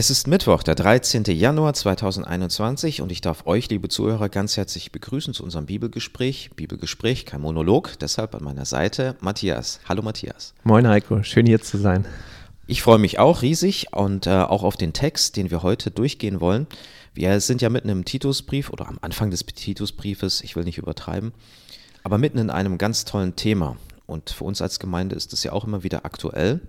[0.00, 1.24] Es ist Mittwoch, der 13.
[1.24, 6.52] Januar 2021 und ich darf euch, liebe Zuhörer, ganz herzlich begrüßen zu unserem Bibelgespräch.
[6.56, 9.78] Bibelgespräch, kein Monolog, deshalb an meiner Seite Matthias.
[9.86, 10.54] Hallo Matthias.
[10.64, 12.06] Moin Heiko, schön hier zu sein.
[12.66, 16.40] Ich freue mich auch riesig und äh, auch auf den Text, den wir heute durchgehen
[16.40, 16.66] wollen.
[17.12, 21.34] Wir sind ja mitten im Titusbrief oder am Anfang des Titusbriefes, ich will nicht übertreiben,
[22.04, 23.76] aber mitten in einem ganz tollen Thema.
[24.06, 26.62] Und für uns als Gemeinde ist es ja auch immer wieder aktuell.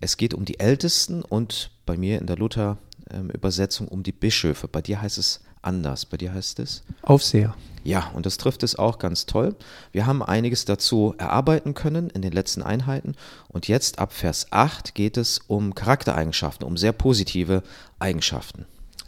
[0.00, 4.68] Es geht um die Ältesten und bei mir in der Luther-Übersetzung um die Bischöfe.
[4.68, 6.06] Bei dir heißt es anders.
[6.06, 6.82] Bei dir heißt es?
[7.02, 7.54] Aufseher.
[7.82, 9.54] Ja, und das trifft es auch ganz toll.
[9.92, 13.14] Wir haben einiges dazu erarbeiten können in den letzten Einheiten.
[13.48, 17.62] Und jetzt ab Vers 8 geht es um Charaktereigenschaften, um sehr positive
[17.98, 18.66] Eigenschaften.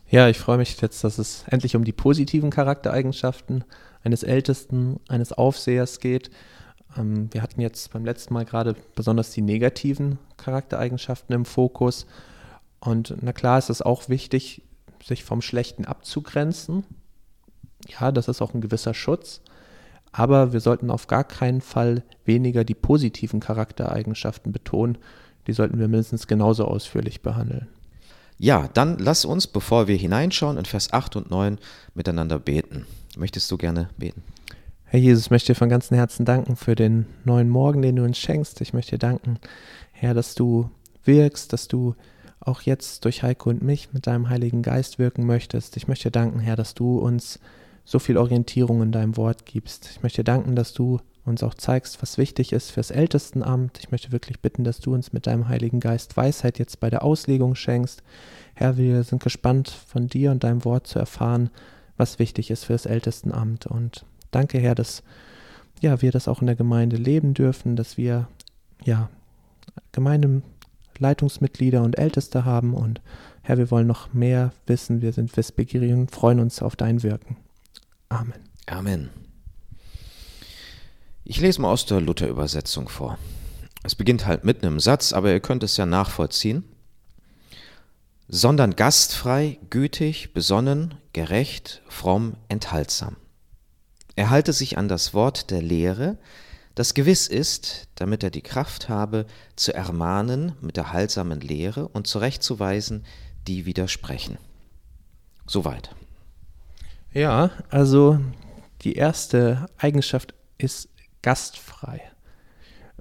[0.09, 3.65] Ja, ich freue mich jetzt, dass es endlich um die positiven Charaktereigenschaften
[4.05, 6.31] eines Ältesten, eines Aufsehers geht.
[6.97, 12.07] Ähm, wir hatten jetzt beim letzten Mal gerade besonders die negativen Charaktereigenschaften im Fokus.
[12.81, 14.63] Und na klar ist es auch wichtig,
[15.03, 16.85] sich vom Schlechten abzugrenzen.
[17.89, 19.41] Ja, das ist auch ein gewisser Schutz.
[20.13, 24.99] Aber wir sollten auf gar keinen Fall weniger die positiven Charaktereigenschaften betonen.
[25.47, 27.69] Die sollten wir mindestens genauso ausführlich behandeln.
[28.39, 31.59] Ja, dann lass uns, bevor wir hineinschauen, in Vers 8 und 9
[31.95, 32.87] miteinander beten.
[33.17, 34.23] Möchtest du gerne beten?
[34.89, 38.05] Herr Jesus, ich möchte dir von ganzem Herzen danken für den neuen Morgen, den du
[38.05, 38.61] uns schenkst.
[38.61, 39.41] Ich möchte dir danken,
[39.91, 40.71] Herr, dass du
[41.05, 41.97] wirkst, dass du
[42.39, 45.77] auch jetzt durch Heiko und mich mit deinem Heiligen Geist wirken möchtest.
[45.77, 47.41] Ich möchte dir danken, Herr, dass du uns
[47.85, 49.91] so viel Orientierung in deinem Wort gibst.
[49.91, 53.81] Ich möchte dir danken, dass du uns auch zeigst, was wichtig ist fürs Ältestenamt.
[53.81, 57.03] Ich möchte wirklich bitten, dass du uns mit deinem Heiligen Geist Weisheit jetzt bei der
[57.03, 58.05] Auslegung schenkst.
[58.55, 61.51] Herr, wir sind gespannt, von dir und deinem Wort zu erfahren,
[61.97, 63.67] was wichtig ist fürs Ältestenamt.
[63.67, 65.03] Und Danke, Herr, dass
[65.81, 68.29] ja, wir das auch in der Gemeinde leben dürfen, dass wir
[68.85, 69.11] ja,
[69.93, 72.75] Gemeindeleitungsmitglieder und Älteste haben.
[72.75, 73.01] Und
[73.43, 75.03] Herr, wir wollen noch mehr wissen.
[75.03, 77.37] Wir sind wissbegierig und freuen uns auf dein Wirken.
[78.09, 78.41] Amen.
[78.67, 79.11] Amen.
[81.25, 83.19] Ich lese mal aus der Luther-Übersetzung vor.
[83.83, 86.65] Es beginnt halt mitten im Satz, aber ihr könnt es ja nachvollziehen.
[88.29, 93.17] Sondern gastfrei, gütig, besonnen, gerecht, fromm, enthaltsam.
[94.17, 96.17] Er halte sich an das Wort der Lehre,
[96.75, 102.07] das gewiss ist, damit er die Kraft habe, zu ermahnen mit der heilsamen Lehre und
[102.07, 103.05] zurechtzuweisen,
[103.47, 104.39] die widersprechen.
[105.47, 105.95] Soweit.
[107.13, 108.19] Ja, also
[108.83, 110.89] die erste Eigenschaft ist
[111.23, 112.01] gastfrei.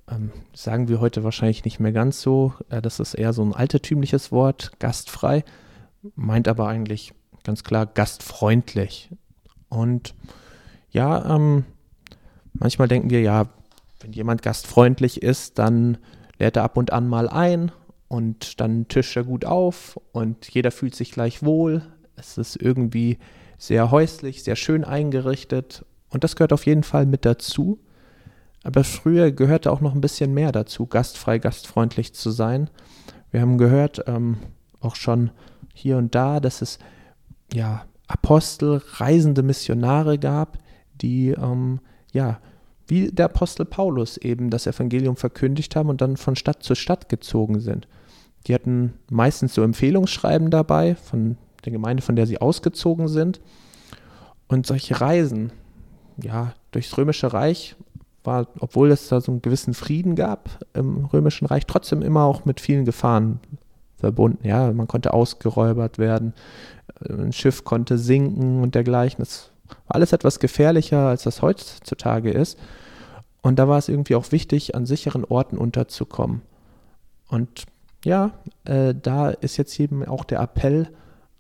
[0.09, 2.53] Ähm, sagen wir heute wahrscheinlich nicht mehr ganz so.
[2.70, 5.44] Äh, das ist eher so ein altertümliches Wort, gastfrei,
[6.16, 9.09] meint aber eigentlich ganz klar gastfreundlich.
[9.70, 10.14] Und
[10.96, 11.66] ja, ähm,
[12.54, 13.48] manchmal denken wir, ja,
[14.00, 15.98] wenn jemand gastfreundlich ist, dann
[16.40, 17.74] lädt er ab und an mal ein
[18.08, 21.82] und dann tischt er gut auf und jeder fühlt sich gleich wohl.
[22.16, 23.18] Es ist irgendwie
[23.58, 27.78] sehr häuslich, sehr schön eingerichtet und das gehört auf jeden Fall mit dazu.
[28.64, 32.70] Aber früher gehörte auch noch ein bisschen mehr dazu, gastfrei, gastfreundlich zu sein.
[33.32, 34.38] Wir haben gehört, ähm,
[34.80, 35.32] auch schon
[35.74, 36.80] hier und da, dass es
[37.54, 40.58] ja Apostel, reisende Missionare gab,
[41.02, 41.80] die ähm,
[42.14, 42.40] ja
[42.88, 47.10] wie der Apostel Paulus eben das Evangelium verkündigt haben und dann von Stadt zu Stadt
[47.10, 47.88] gezogen sind.
[48.48, 53.42] Die hatten meistens so Empfehlungsschreiben dabei von der Gemeinde, von der sie ausgezogen sind.
[54.48, 55.52] Und solche Reisen,
[56.22, 57.76] ja, durchs Römische Reich
[58.24, 62.46] war, obwohl es da so einen gewissen Frieden gab im Römischen Reich, trotzdem immer auch
[62.46, 63.40] mit vielen Gefahren
[63.98, 64.48] verbunden.
[64.48, 66.34] Ja, man konnte ausgeräubert werden,
[67.10, 69.20] ein Schiff konnte sinken und dergleichen.
[69.20, 69.52] Das
[69.88, 72.58] alles etwas gefährlicher, als das heutzutage ist.
[73.42, 76.42] Und da war es irgendwie auch wichtig, an sicheren Orten unterzukommen.
[77.28, 77.66] Und
[78.03, 78.31] ja,
[78.66, 80.90] äh, da ist jetzt eben auch der Appell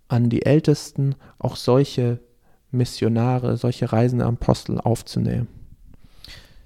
[0.07, 2.19] an die Ältesten, auch solche
[2.71, 5.47] Missionare, solche reisende Apostel aufzunehmen.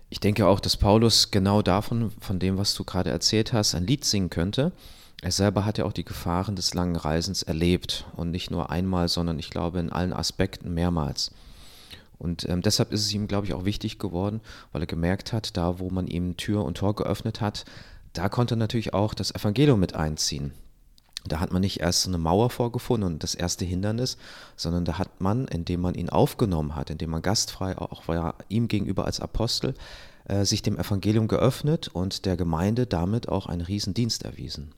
[0.10, 3.86] Ich denke auch, dass Paulus genau davon, von dem, was du gerade erzählt hast, ein
[3.86, 4.72] Lied singen könnte.
[5.22, 9.08] Er selber hat ja auch die Gefahren des langen Reisens erlebt und nicht nur einmal,
[9.08, 11.32] sondern ich glaube in allen Aspekten mehrmals.
[12.20, 15.58] Und ähm, deshalb ist es ihm, glaube ich, auch wichtig geworden, weil er gemerkt hat,
[15.58, 17.66] da wo man ihm Tür und Tor geöffnet hat,
[18.14, 20.52] da konnte natürlich auch das Evangelium mit einziehen.
[21.26, 24.18] Da hat man nicht erst eine Mauer vorgefunden und das erste Hindernis,
[24.56, 28.68] sondern da hat man, indem man ihn aufgenommen hat, indem man gastfrei auch war ihm
[28.68, 29.74] gegenüber als Apostel,
[30.26, 34.74] äh, sich dem Evangelium geöffnet und der Gemeinde damit auch einen Riesendienst erwiesen.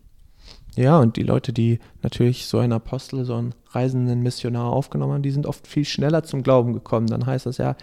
[0.75, 5.21] Ja, und die Leute, die natürlich so einen Apostel, so einen reisenden Missionar aufgenommen haben,
[5.23, 7.07] die sind oft viel schneller zum Glauben gekommen.
[7.07, 7.75] Dann heißt das ja,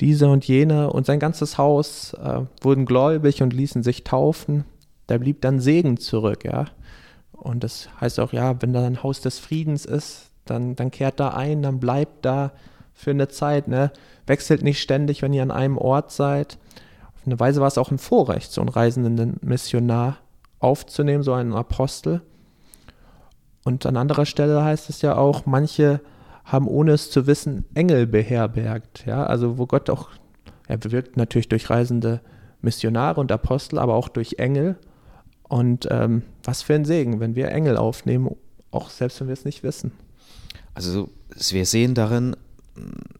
[0.00, 4.64] dieser und jener und sein ganzes Haus äh, wurden gläubig und ließen sich taufen.
[5.06, 6.66] Da blieb dann Segen zurück, ja.
[7.32, 11.20] Und das heißt auch, ja, wenn da ein Haus des Friedens ist, dann, dann kehrt
[11.20, 12.52] da ein, dann bleibt da
[12.94, 13.92] für eine Zeit, ne?
[14.26, 16.58] Wechselt nicht ständig, wenn ihr an einem Ort seid.
[17.14, 20.18] Auf eine Weise war es auch ein Vorrecht, so einen reisenden Missionar
[20.60, 22.22] aufzunehmen, so einen Apostel.
[23.64, 26.00] Und an anderer Stelle heißt es ja auch, manche
[26.44, 29.04] haben ohne es zu wissen Engel beherbergt.
[29.06, 30.08] Ja, also wo Gott auch,
[30.66, 32.20] er wirkt natürlich durch reisende
[32.62, 34.76] Missionare und Apostel, aber auch durch Engel.
[35.42, 38.34] Und ähm, was für ein Segen, wenn wir Engel aufnehmen,
[38.70, 39.92] auch selbst wenn wir es nicht wissen.
[40.74, 41.10] Also
[41.50, 42.36] wir sehen darin,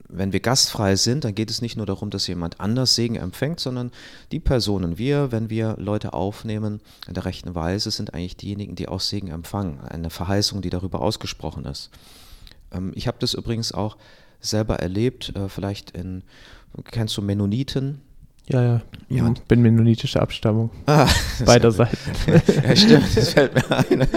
[0.09, 3.61] wenn wir gastfrei sind, dann geht es nicht nur darum, dass jemand anders Segen empfängt,
[3.61, 3.93] sondern
[4.33, 8.89] die Personen, wir, wenn wir Leute aufnehmen in der rechten Weise, sind eigentlich diejenigen, die
[8.89, 9.81] auch Segen empfangen.
[9.81, 11.91] Eine Verheißung, die darüber ausgesprochen ist.
[12.73, 13.97] Ähm, ich habe das übrigens auch
[14.41, 16.23] selber erlebt, äh, vielleicht in,
[16.85, 18.01] kennst du Mennoniten?
[18.49, 18.81] Ja, ja.
[19.11, 19.31] ja.
[19.31, 20.71] Ich bin mennonitische Abstammung.
[20.87, 21.07] Ah,
[21.45, 21.97] Beider Seiten.
[22.65, 24.09] ja, stimmt, das fällt mir ein.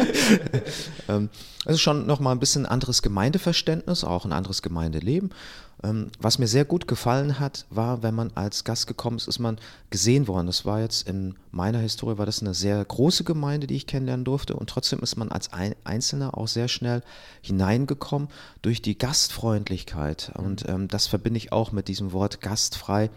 [1.10, 1.30] ähm,
[1.66, 5.32] also schon nochmal ein bisschen anderes Gemeindeverständnis, auch ein anderes Gemeindeleben.
[5.84, 9.40] Ähm, was mir sehr gut gefallen hat, war, wenn man als Gast gekommen ist, ist
[9.40, 9.58] man
[9.90, 10.48] gesehen worden.
[10.48, 14.24] Das war jetzt in meiner Historie, war das eine sehr große Gemeinde, die ich kennenlernen
[14.24, 14.56] durfte.
[14.56, 15.50] Und trotzdem ist man als
[15.84, 17.04] Einzelner auch sehr schnell
[17.42, 18.30] hineingekommen
[18.62, 20.32] durch die Gastfreundlichkeit.
[20.36, 23.10] Und ähm, das verbinde ich auch mit diesem Wort gastfrei.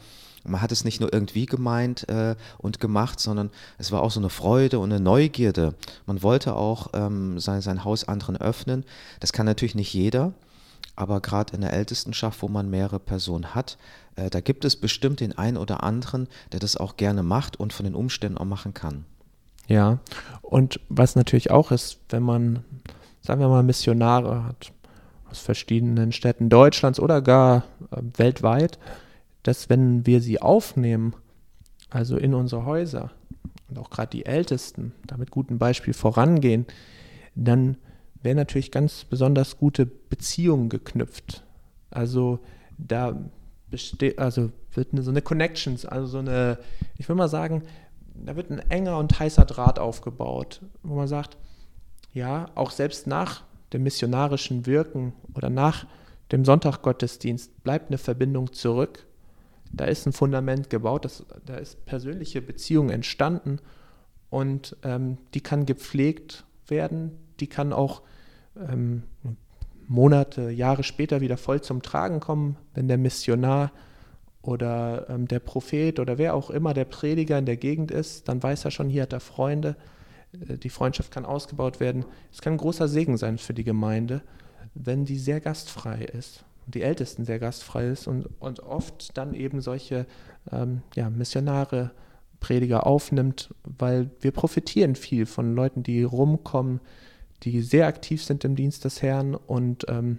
[0.44, 4.20] Man hat es nicht nur irgendwie gemeint äh, und gemacht, sondern es war auch so
[4.20, 5.74] eine Freude und eine Neugierde.
[6.06, 8.84] Man wollte auch ähm, sein, sein Haus anderen öffnen.
[9.20, 10.32] Das kann natürlich nicht jeder.
[10.96, 13.78] Aber gerade in der Ältestenschaft, wo man mehrere Personen hat,
[14.16, 17.72] äh, da gibt es bestimmt den einen oder anderen, der das auch gerne macht und
[17.72, 19.04] von den Umständen auch machen kann.
[19.66, 19.98] Ja,
[20.42, 22.64] und was natürlich auch ist, wenn man,
[23.22, 24.72] sagen wir mal, Missionare hat
[25.30, 28.78] aus verschiedenen Städten Deutschlands oder gar äh, weltweit,
[29.44, 31.14] dass wenn wir sie aufnehmen,
[31.90, 33.12] also in unsere Häuser
[33.68, 36.66] und auch gerade die Ältesten, da mit gutem Beispiel vorangehen,
[37.36, 37.76] dann
[38.22, 41.44] werden natürlich ganz besonders gute Beziehungen geknüpft.
[41.90, 42.40] Also
[42.78, 43.16] da
[43.70, 46.58] besteht, also wird so eine Connections, also so eine,
[46.98, 47.62] ich will mal sagen,
[48.14, 51.36] da wird ein enger und heißer Draht aufgebaut, wo man sagt,
[52.12, 53.42] ja, auch selbst nach
[53.72, 55.86] dem missionarischen Wirken oder nach
[56.32, 59.06] dem Sonntaggottesdienst bleibt eine Verbindung zurück.
[59.76, 63.58] Da ist ein Fundament gebaut, das, da ist persönliche Beziehung entstanden
[64.30, 68.02] und ähm, die kann gepflegt werden, die kann auch
[68.56, 69.02] ähm,
[69.86, 73.72] Monate, Jahre später wieder voll zum Tragen kommen, wenn der Missionar
[74.42, 78.42] oder ähm, der Prophet oder wer auch immer der Prediger in der Gegend ist, dann
[78.42, 79.76] weiß er schon, hier hat er Freunde.
[80.48, 82.04] Äh, die Freundschaft kann ausgebaut werden.
[82.32, 84.22] Es kann ein großer Segen sein für die Gemeinde,
[84.74, 89.34] wenn die sehr gastfrei ist und die Ältesten sehr gastfrei ist und, und oft dann
[89.34, 90.06] eben solche
[90.50, 91.92] ähm, ja, Missionare,
[92.40, 96.80] Prediger aufnimmt, weil wir profitieren viel von Leuten, die rumkommen,
[97.42, 99.34] die sehr aktiv sind im Dienst des Herrn.
[99.34, 100.18] Und ähm,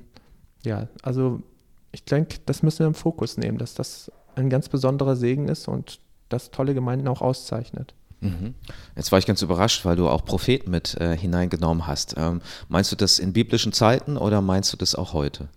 [0.64, 1.44] ja, also
[1.92, 5.68] ich denke, das müssen wir im Fokus nehmen, dass das ein ganz besonderer Segen ist
[5.68, 6.00] und
[6.30, 7.94] das tolle Gemeinden auch auszeichnet.
[8.22, 8.56] Mhm.
[8.96, 12.16] Jetzt war ich ganz überrascht, weil du auch Propheten mit äh, hineingenommen hast.
[12.18, 15.48] Ähm, meinst du das in biblischen Zeiten oder meinst du das auch heute?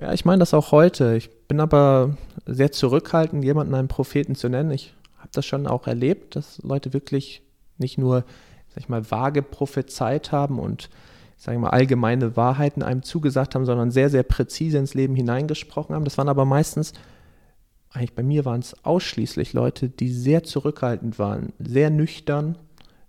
[0.00, 1.16] Ja, ich meine das auch heute.
[1.16, 2.16] Ich bin aber
[2.46, 4.70] sehr zurückhaltend, jemanden einen Propheten zu nennen.
[4.70, 7.42] Ich habe das schon auch erlebt, dass Leute wirklich
[7.76, 8.24] nicht nur
[8.70, 10.90] sag ich mal, vage prophezeit haben und
[11.36, 15.94] sage ich mal, allgemeine Wahrheiten einem zugesagt haben, sondern sehr, sehr präzise ins Leben hineingesprochen
[15.94, 16.04] haben.
[16.04, 16.92] Das waren aber meistens,
[17.90, 22.56] eigentlich bei mir waren es ausschließlich Leute, die sehr zurückhaltend waren, sehr nüchtern,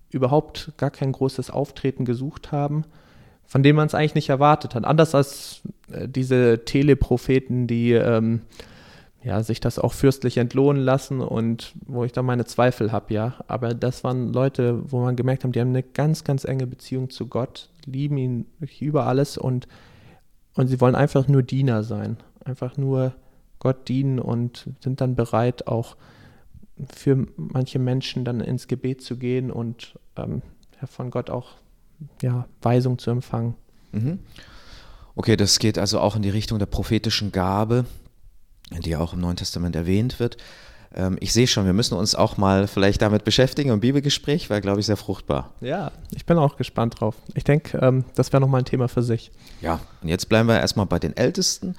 [0.10, 2.86] überhaupt gar kein großes Auftreten gesucht haben,
[3.52, 4.86] von dem man es eigentlich nicht erwartet hat.
[4.86, 8.44] Anders als äh, diese Telepropheten, die ähm,
[9.26, 13.36] ja, sich das auch fürstlich entlohnen lassen und wo ich da meine Zweifel habe, ja.
[13.50, 17.10] Aber das waren Leute, wo man gemerkt hat, die haben eine ganz, ganz enge Beziehung
[17.10, 18.46] zu Gott, lieben ihn
[18.80, 19.68] über alles und,
[20.56, 22.16] und sie wollen einfach nur Diener sein,
[22.46, 23.14] einfach nur
[23.60, 25.98] Gott dienen und sind dann bereit, auch
[26.88, 30.42] für manche Menschen dann ins Gebet zu gehen und ähm,
[30.86, 31.56] von Gott auch
[32.22, 33.56] ja, Weisung zu empfangen.
[33.92, 34.20] Mhm.
[35.16, 37.86] Okay, das geht also auch in die Richtung der prophetischen Gabe
[38.80, 40.38] die auch im Neuen Testament erwähnt wird.
[40.94, 43.72] Ähm, ich sehe schon, wir müssen uns auch mal vielleicht damit beschäftigen.
[43.72, 45.54] Ein Bibelgespräch wäre, glaube ich, sehr fruchtbar.
[45.62, 47.16] Ja, ich bin auch gespannt drauf.
[47.36, 49.32] Ich denke, ähm, das wäre nochmal ein Thema für sich.
[49.62, 51.76] Ja, und jetzt bleiben wir erstmal bei den Ältesten.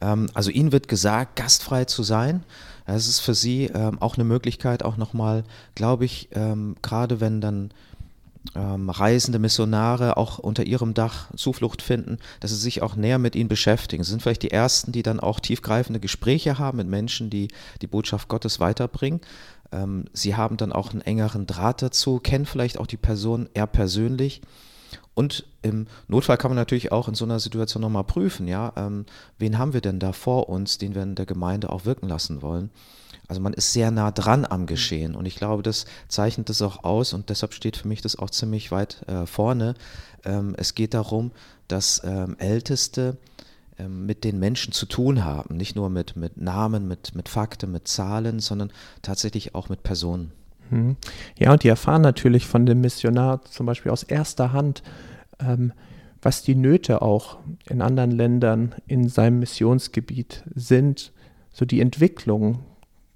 [0.00, 2.44] Ähm, also ihnen wird gesagt, gastfrei zu sein.
[2.86, 5.44] Das ist für sie auch eine Möglichkeit, auch nochmal,
[5.76, 6.28] glaube ich,
[6.82, 7.70] gerade wenn dann
[8.54, 13.36] ähm, reisende Missionare auch unter ihrem Dach Zuflucht finden, dass sie sich auch näher mit
[13.36, 14.02] ihnen beschäftigen.
[14.02, 17.48] Sie sind vielleicht die Ersten, die dann auch tiefgreifende Gespräche haben mit Menschen, die
[17.82, 19.20] die Botschaft Gottes weiterbringen.
[19.72, 23.66] Ähm, sie haben dann auch einen engeren Draht dazu, kennen vielleicht auch die Person eher
[23.66, 24.40] persönlich.
[25.14, 29.04] Und im Notfall kann man natürlich auch in so einer Situation nochmal prüfen, ja, ähm,
[29.38, 32.42] wen haben wir denn da vor uns, den wir in der Gemeinde auch wirken lassen
[32.42, 32.70] wollen.
[33.30, 36.82] Also man ist sehr nah dran am Geschehen und ich glaube, das zeichnet das auch
[36.82, 39.74] aus und deshalb steht für mich das auch ziemlich weit äh, vorne.
[40.24, 41.30] Ähm, es geht darum,
[41.68, 43.18] dass ähm, Älteste
[43.78, 47.70] ähm, mit den Menschen zu tun haben, nicht nur mit, mit Namen, mit, mit Fakten,
[47.70, 50.32] mit Zahlen, sondern tatsächlich auch mit Personen.
[50.70, 50.96] Mhm.
[51.38, 54.82] Ja, und die erfahren natürlich von dem Missionar zum Beispiel aus erster Hand,
[55.38, 55.72] ähm,
[56.20, 61.12] was die Nöte auch in anderen Ländern in seinem Missionsgebiet sind,
[61.52, 62.64] so die Entwicklung,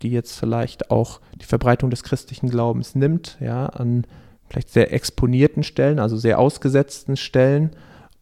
[0.05, 4.07] die jetzt vielleicht auch die Verbreitung des christlichen Glaubens nimmt, ja, an
[4.49, 7.71] vielleicht sehr exponierten Stellen, also sehr ausgesetzten Stellen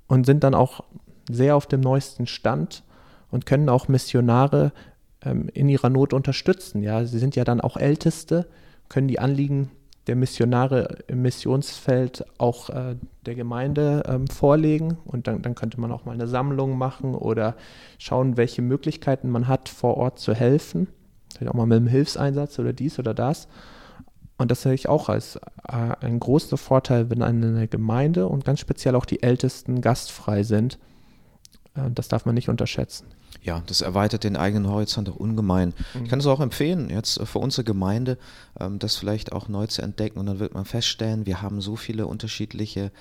[0.06, 0.84] und sind dann auch
[1.30, 2.84] sehr auf dem neuesten Stand
[3.30, 4.72] und können auch Missionare
[5.24, 6.82] ähm, in ihrer Not unterstützen.
[6.82, 8.46] Ja, sie sind ja dann auch Älteste,
[8.88, 9.70] können die Anliegen
[10.06, 15.92] der Missionare im Missionsfeld auch äh, der Gemeinde ähm, vorlegen und dann, dann, könnte man
[15.92, 17.56] auch mal eine Sammlung machen oder
[17.98, 20.88] schauen, welche Möglichkeiten man hat, vor Ort zu helfen.
[21.42, 23.48] Vielleicht auch mal mit einem Hilfseinsatz oder dies oder das.
[24.38, 25.40] Und das sehe ich auch als äh,
[26.00, 30.78] einen großen Vorteil, wenn eine Gemeinde und ganz speziell auch die Ältesten gastfrei sind.
[31.74, 33.06] Äh, das darf man nicht unterschätzen.
[33.42, 35.74] Ja, das erweitert den eigenen Horizont auch ungemein.
[35.94, 36.04] Mhm.
[36.04, 38.18] Ich kann es auch empfehlen, jetzt für unsere Gemeinde,
[38.60, 40.20] ähm, das vielleicht auch neu zu entdecken.
[40.20, 42.92] Und dann wird man feststellen, wir haben so viele unterschiedliche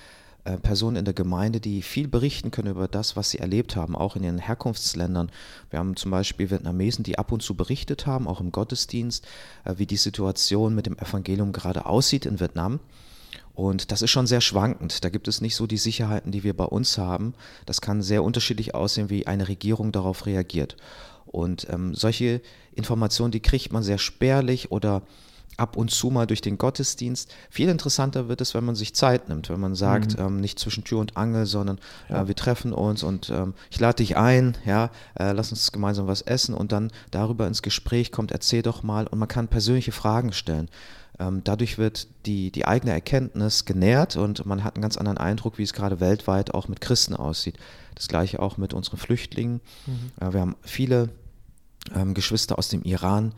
[0.44, 3.94] äh, Personen in der Gemeinde, die viel berichten können über das, was sie erlebt haben,
[3.94, 5.30] auch in ihren Herkunftsländern.
[5.70, 9.24] Wir haben zum Beispiel Vietnamesen, die ab und zu berichtet haben, auch im Gottesdienst,
[9.64, 12.80] äh, wie die Situation mit dem Evangelium gerade aussieht in Vietnam.
[13.54, 15.04] Und das ist schon sehr schwankend.
[15.04, 17.34] Da gibt es nicht so die Sicherheiten, die wir bei uns haben.
[17.66, 20.76] Das kann sehr unterschiedlich aussehen, wie eine Regierung darauf reagiert.
[21.26, 22.40] Und ähm, solche
[22.74, 25.02] Informationen, die kriegt man sehr spärlich oder
[25.56, 27.32] ab und zu mal durch den Gottesdienst.
[27.50, 30.24] Viel interessanter wird es, wenn man sich Zeit nimmt, wenn man sagt, mhm.
[30.24, 31.78] ähm, nicht zwischen Tür und Angel, sondern
[32.08, 32.22] ja.
[32.22, 36.06] äh, wir treffen uns und ähm, ich lade dich ein, ja, äh, lass uns gemeinsam
[36.06, 39.92] was essen und dann darüber ins Gespräch kommt, erzähl doch mal und man kann persönliche
[39.92, 40.68] Fragen stellen.
[41.18, 45.58] Ähm, dadurch wird die, die eigene Erkenntnis genährt und man hat einen ganz anderen Eindruck,
[45.58, 47.58] wie es gerade weltweit auch mit Christen aussieht.
[47.94, 49.60] Das gleiche auch mit unseren Flüchtlingen.
[49.86, 50.26] Mhm.
[50.26, 51.10] Äh, wir haben viele
[51.94, 53.34] ähm, Geschwister aus dem Iran,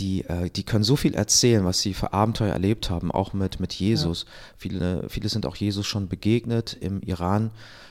[0.00, 3.60] die, äh, die können so viel erzählen, was sie für Abenteuer erlebt haben, auch mit,
[3.60, 4.24] mit Jesus.
[4.24, 4.30] Ja.
[4.56, 7.50] Viele, viele sind auch Jesus schon begegnet im Iran.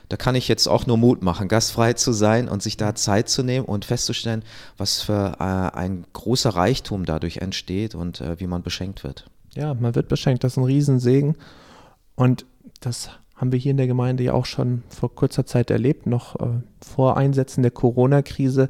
[0.10, 3.30] Da kann ich jetzt auch nur Mut machen, gastfrei zu sein und sich da Zeit
[3.30, 4.44] zu nehmen und festzustellen,
[4.75, 9.30] was für äh, ein großer Reichtum dadurch entsteht und äh, wie man beschenkt wird.
[9.54, 10.44] Ja, man wird beschenkt.
[10.44, 11.36] Das ist ein Riesensegen.
[12.16, 12.46] Und
[12.82, 16.36] das haben wir hier in der Gemeinde ja auch schon vor kurzer Zeit erlebt, noch
[16.39, 18.70] äh, vor Einsätzen der Corona-Krise.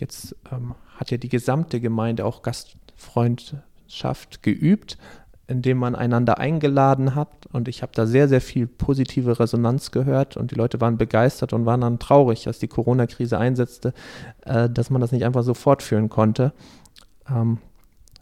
[0.00, 4.98] Jetzt ähm, hat ja die gesamte Gemeinde auch Gastfreundschaft geübt,
[5.46, 7.28] indem man einander eingeladen hat.
[7.52, 11.52] Und ich habe da sehr, sehr viel positive Resonanz gehört und die Leute waren begeistert
[11.52, 13.92] und waren dann traurig, als die Corona-Krise einsetzte,
[14.44, 16.52] äh, dass man das nicht einfach so fortführen konnte.
[17.28, 17.58] Ähm,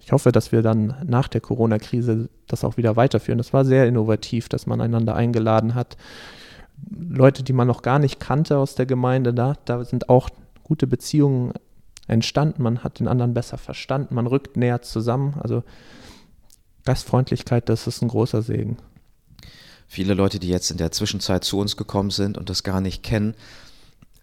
[0.00, 3.38] ich hoffe, dass wir dann nach der Corona-Krise das auch wieder weiterführen.
[3.38, 5.97] Das war sehr innovativ, dass man einander eingeladen hat.
[6.91, 10.29] Leute, die man noch gar nicht kannte aus der Gemeinde, da, da sind auch
[10.64, 11.52] gute Beziehungen
[12.12, 15.35] entstanden, man hat den anderen besser verstanden, man rückt näher zusammen.
[15.40, 15.62] Also
[16.85, 18.76] Gastfreundlichkeit, das ist ein großer Segen.
[19.87, 23.02] Viele Leute, die jetzt in der Zwischenzeit zu uns gekommen sind und das gar nicht
[23.02, 23.35] kennen,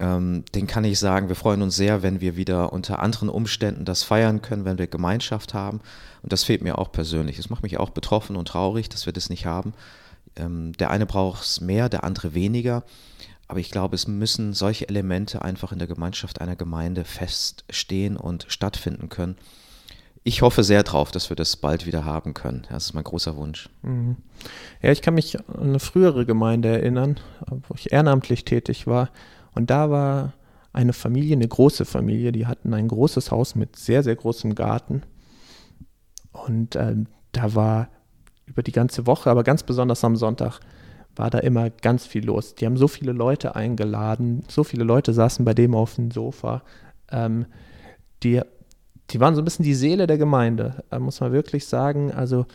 [0.00, 3.84] ähm, den kann ich sagen, wir freuen uns sehr, wenn wir wieder unter anderen Umständen
[3.84, 5.80] das feiern können, wenn wir Gemeinschaft haben.
[6.22, 7.38] Und das fehlt mir auch persönlich.
[7.38, 9.74] Es macht mich auch betroffen und traurig, dass wir das nicht haben.
[10.36, 12.82] Ähm, der eine braucht es mehr, der andere weniger.
[13.50, 18.46] Aber ich glaube, es müssen solche Elemente einfach in der Gemeinschaft einer Gemeinde feststehen und
[18.48, 19.34] stattfinden können.
[20.22, 22.64] Ich hoffe sehr drauf, dass wir das bald wieder haben können.
[22.70, 23.68] Das ist mein großer Wunsch.
[23.82, 24.18] Mhm.
[24.82, 29.10] Ja, ich kann mich an eine frühere Gemeinde erinnern, wo ich ehrenamtlich tätig war.
[29.52, 30.34] Und da war
[30.72, 35.02] eine Familie, eine große Familie, die hatten ein großes Haus mit sehr, sehr großem Garten.
[36.30, 36.94] Und äh,
[37.32, 37.88] da war
[38.46, 40.60] über die ganze Woche, aber ganz besonders am Sonntag,
[41.16, 42.54] war da immer ganz viel los.
[42.54, 46.62] Die haben so viele Leute eingeladen, so viele Leute saßen bei dem auf dem Sofa.
[47.10, 47.46] Ähm,
[48.22, 48.40] die,
[49.10, 52.12] die waren so ein bisschen die Seele der Gemeinde, äh, muss man wirklich sagen.
[52.12, 52.46] Also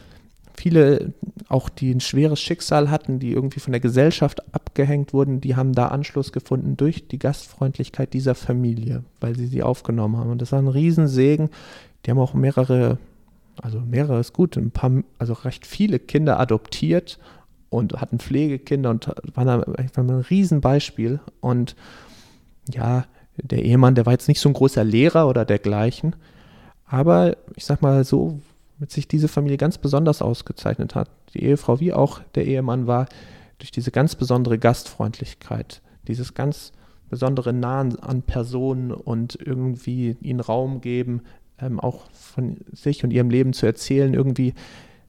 [0.58, 1.14] viele,
[1.50, 5.74] auch die ein schweres Schicksal hatten, die irgendwie von der Gesellschaft abgehängt wurden, die haben
[5.74, 10.32] da Anschluss gefunden durch die Gastfreundlichkeit dieser Familie, weil sie sie aufgenommen haben.
[10.32, 11.50] Und das war ein Riesensegen.
[12.06, 12.98] Die haben auch mehrere,
[13.62, 17.20] also mehrere ist gut, ein paar, also recht viele Kinder adoptiert
[17.76, 21.20] und hatten Pflegekinder und waren da ein Riesenbeispiel.
[21.42, 21.76] Und
[22.74, 23.06] ja,
[23.38, 26.16] der Ehemann, der war jetzt nicht so ein großer Lehrer oder dergleichen,
[26.86, 28.40] aber ich sag mal so,
[28.78, 33.08] mit sich diese Familie ganz besonders ausgezeichnet hat, die Ehefrau wie auch der Ehemann war,
[33.58, 36.74] durch diese ganz besondere Gastfreundlichkeit, dieses ganz
[37.10, 41.22] besondere Nahen an Personen und irgendwie ihnen Raum geben,
[41.60, 44.54] ähm, auch von sich und ihrem Leben zu erzählen, irgendwie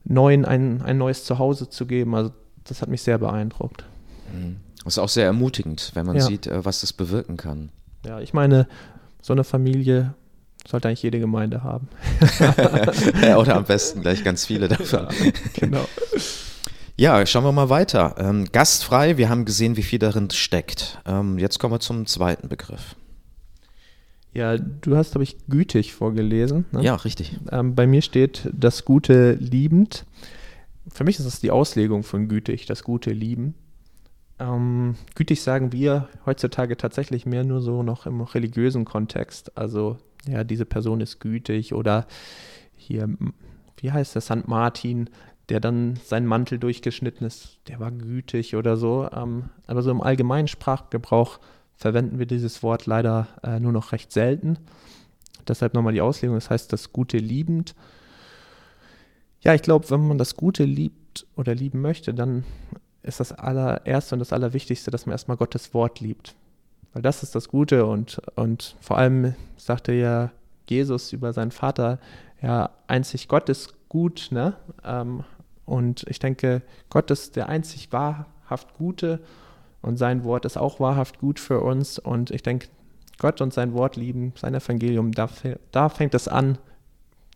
[0.05, 2.15] neuen ein, ein neues Zuhause zu geben.
[2.15, 2.31] Also
[2.69, 3.85] das hat mich sehr beeindruckt.
[4.33, 4.57] Mhm.
[4.85, 6.23] Das ist auch sehr ermutigend, wenn man ja.
[6.23, 7.71] sieht, äh, was das bewirken kann.
[8.05, 8.69] Ja, ich meine,
[9.21, 10.15] so eine Familie
[10.67, 11.89] sollte eigentlich jede Gemeinde haben.
[13.39, 15.09] Oder am besten gleich ganz viele davon.
[15.11, 15.85] Ja, genau.
[16.99, 18.15] Ja, schauen wir mal weiter.
[18.17, 20.99] Ähm, gastfrei, wir haben gesehen, wie viel darin steckt.
[21.05, 22.97] Ähm, jetzt kommen wir zum zweiten Begriff.
[24.33, 26.65] Ja, du hast, glaube ich, gütig vorgelesen.
[26.73, 26.83] Ne?
[26.83, 27.39] Ja, richtig.
[27.51, 30.07] Ähm, bei mir steht das Gute liebend.
[30.93, 33.55] Für mich ist das die Auslegung von gütig, das Gute lieben.
[34.39, 39.57] Ähm, gütig sagen wir heutzutage tatsächlich mehr nur so noch im religiösen Kontext.
[39.57, 42.07] Also, ja, diese Person ist gütig oder
[42.77, 43.09] hier,
[43.79, 44.47] wie heißt der, St.
[44.47, 45.09] Martin,
[45.49, 49.09] der dann seinen Mantel durchgeschnitten ist, der war gütig oder so.
[49.13, 51.39] Ähm, aber so im allgemeinen Sprachgebrauch
[51.77, 54.59] verwenden wir dieses Wort leider äh, nur noch recht selten.
[55.47, 57.75] Deshalb nochmal die Auslegung, das heißt das Gute liebend.
[59.47, 62.43] Ja, ich glaube, wenn man das Gute liebt oder lieben möchte, dann
[63.05, 66.35] ist das allererste und das Allerwichtigste, dass man erstmal Gottes Wort liebt.
[66.93, 70.33] Weil das ist das Gute und, und vor allem sagte ja
[70.69, 72.01] Jesus über seinen Vater,
[72.43, 74.55] ja, einzig Gott ist gut, ne?
[74.83, 75.23] Ähm,
[75.65, 79.21] und ich denke, Gott ist der einzig wahrhaft Gute
[79.81, 82.01] und sein Wort ist auch wahrhaft gut für uns.
[82.01, 82.67] Und ich denke,
[83.19, 85.29] Gott und sein Wort lieben, sein Evangelium, da,
[85.71, 86.59] da fängt es an,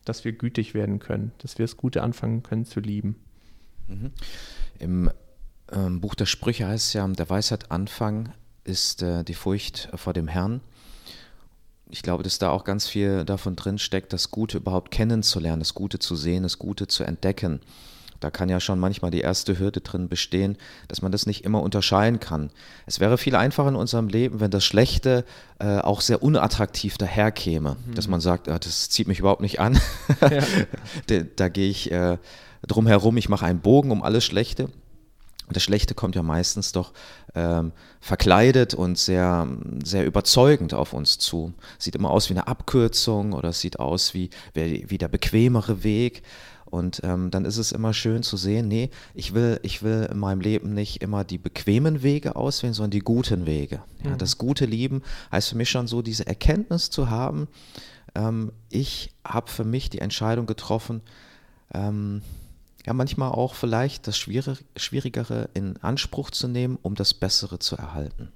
[0.05, 3.17] dass wir gütig werden können, dass wir das Gute anfangen können zu lieben.
[3.89, 4.11] Mhm.
[4.79, 5.11] Im
[5.73, 8.33] ähm, Buch der Sprüche heißt es ja, der Weisheit Anfang
[8.65, 10.61] ist äh, die Furcht vor dem Herrn.
[11.89, 15.75] Ich glaube, dass da auch ganz viel davon drin steckt, das Gute überhaupt kennenzulernen, das
[15.75, 17.61] Gute zu sehen, das Gute zu entdecken.
[18.21, 20.57] Da kann ja schon manchmal die erste Hürde drin bestehen,
[20.89, 22.51] dass man das nicht immer unterscheiden kann.
[22.87, 25.25] Es wäre viel einfacher in unserem Leben, wenn das Schlechte
[25.59, 27.95] äh, auch sehr unattraktiv daherkäme, mhm.
[27.95, 29.79] dass man sagt, ah, das zieht mich überhaupt nicht an.
[30.21, 30.43] Ja.
[31.07, 32.19] da, da gehe ich äh,
[32.67, 34.65] drum herum, ich mache einen Bogen um alles Schlechte.
[35.51, 36.93] Und das Schlechte kommt ja meistens doch
[37.35, 39.49] ähm, verkleidet und sehr,
[39.83, 41.53] sehr überzeugend auf uns zu.
[41.77, 46.23] Sieht immer aus wie eine Abkürzung oder es sieht aus wie, wie der bequemere Weg.
[46.71, 50.19] Und ähm, dann ist es immer schön zu sehen, nee, ich will, ich will in
[50.19, 53.83] meinem Leben nicht immer die bequemen Wege auswählen, sondern die guten Wege.
[54.05, 54.19] Ja, mhm.
[54.19, 55.03] Das gute Lieben
[55.33, 57.49] heißt für mich schon so, diese Erkenntnis zu haben,
[58.15, 61.03] ähm, ich habe für mich die Entscheidung getroffen,
[61.75, 62.23] ähm,
[62.87, 68.29] ja, manchmal auch vielleicht das Schwierigere in Anspruch zu nehmen, um das Bessere zu erhalten.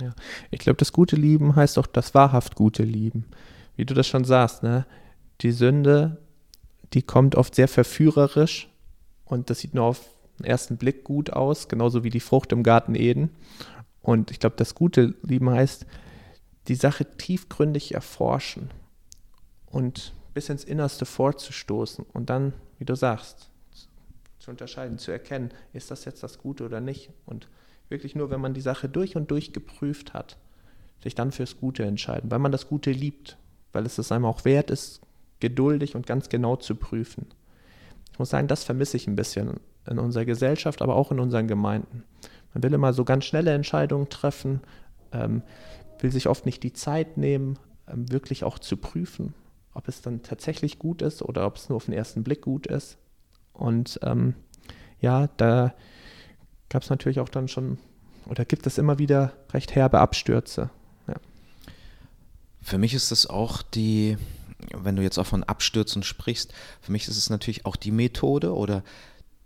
[0.00, 0.14] Ja,
[0.50, 3.26] ich glaube, das gute Lieben heißt auch das wahrhaft gute Lieben.
[3.76, 4.86] Wie du das schon sagst, ne?
[5.40, 6.21] Die Sünde
[6.94, 8.68] die kommt oft sehr verführerisch
[9.24, 10.00] und das sieht nur auf
[10.38, 13.30] den ersten Blick gut aus, genauso wie die Frucht im Garten Eden.
[14.00, 15.86] Und ich glaube, das gute Lieben heißt,
[16.68, 18.70] die Sache tiefgründig erforschen
[19.66, 23.50] und bis ins Innerste vorzustoßen und dann, wie du sagst,
[24.38, 27.10] zu unterscheiden, zu erkennen, ist das jetzt das Gute oder nicht.
[27.26, 27.48] Und
[27.88, 30.36] wirklich nur, wenn man die Sache durch und durch geprüft hat,
[31.02, 33.36] sich dann fürs Gute entscheiden, weil man das Gute liebt,
[33.72, 35.00] weil es es einem auch wert ist,
[35.42, 37.26] geduldig und ganz genau zu prüfen.
[38.12, 41.48] Ich muss sagen, das vermisse ich ein bisschen in unserer Gesellschaft, aber auch in unseren
[41.48, 42.04] Gemeinden.
[42.54, 44.60] Man will immer so ganz schnelle Entscheidungen treffen,
[45.12, 45.42] ähm,
[45.98, 49.34] will sich oft nicht die Zeit nehmen, ähm, wirklich auch zu prüfen,
[49.74, 52.66] ob es dann tatsächlich gut ist oder ob es nur auf den ersten Blick gut
[52.66, 52.98] ist.
[53.52, 54.34] Und ähm,
[55.00, 55.74] ja, da
[56.68, 57.78] gab es natürlich auch dann schon,
[58.26, 60.70] oder gibt es immer wieder recht herbe Abstürze.
[61.08, 61.14] Ja.
[62.60, 64.16] Für mich ist das auch die,
[64.74, 68.54] wenn du jetzt auch von Abstürzen sprichst, für mich ist es natürlich auch die Methode
[68.54, 68.82] oder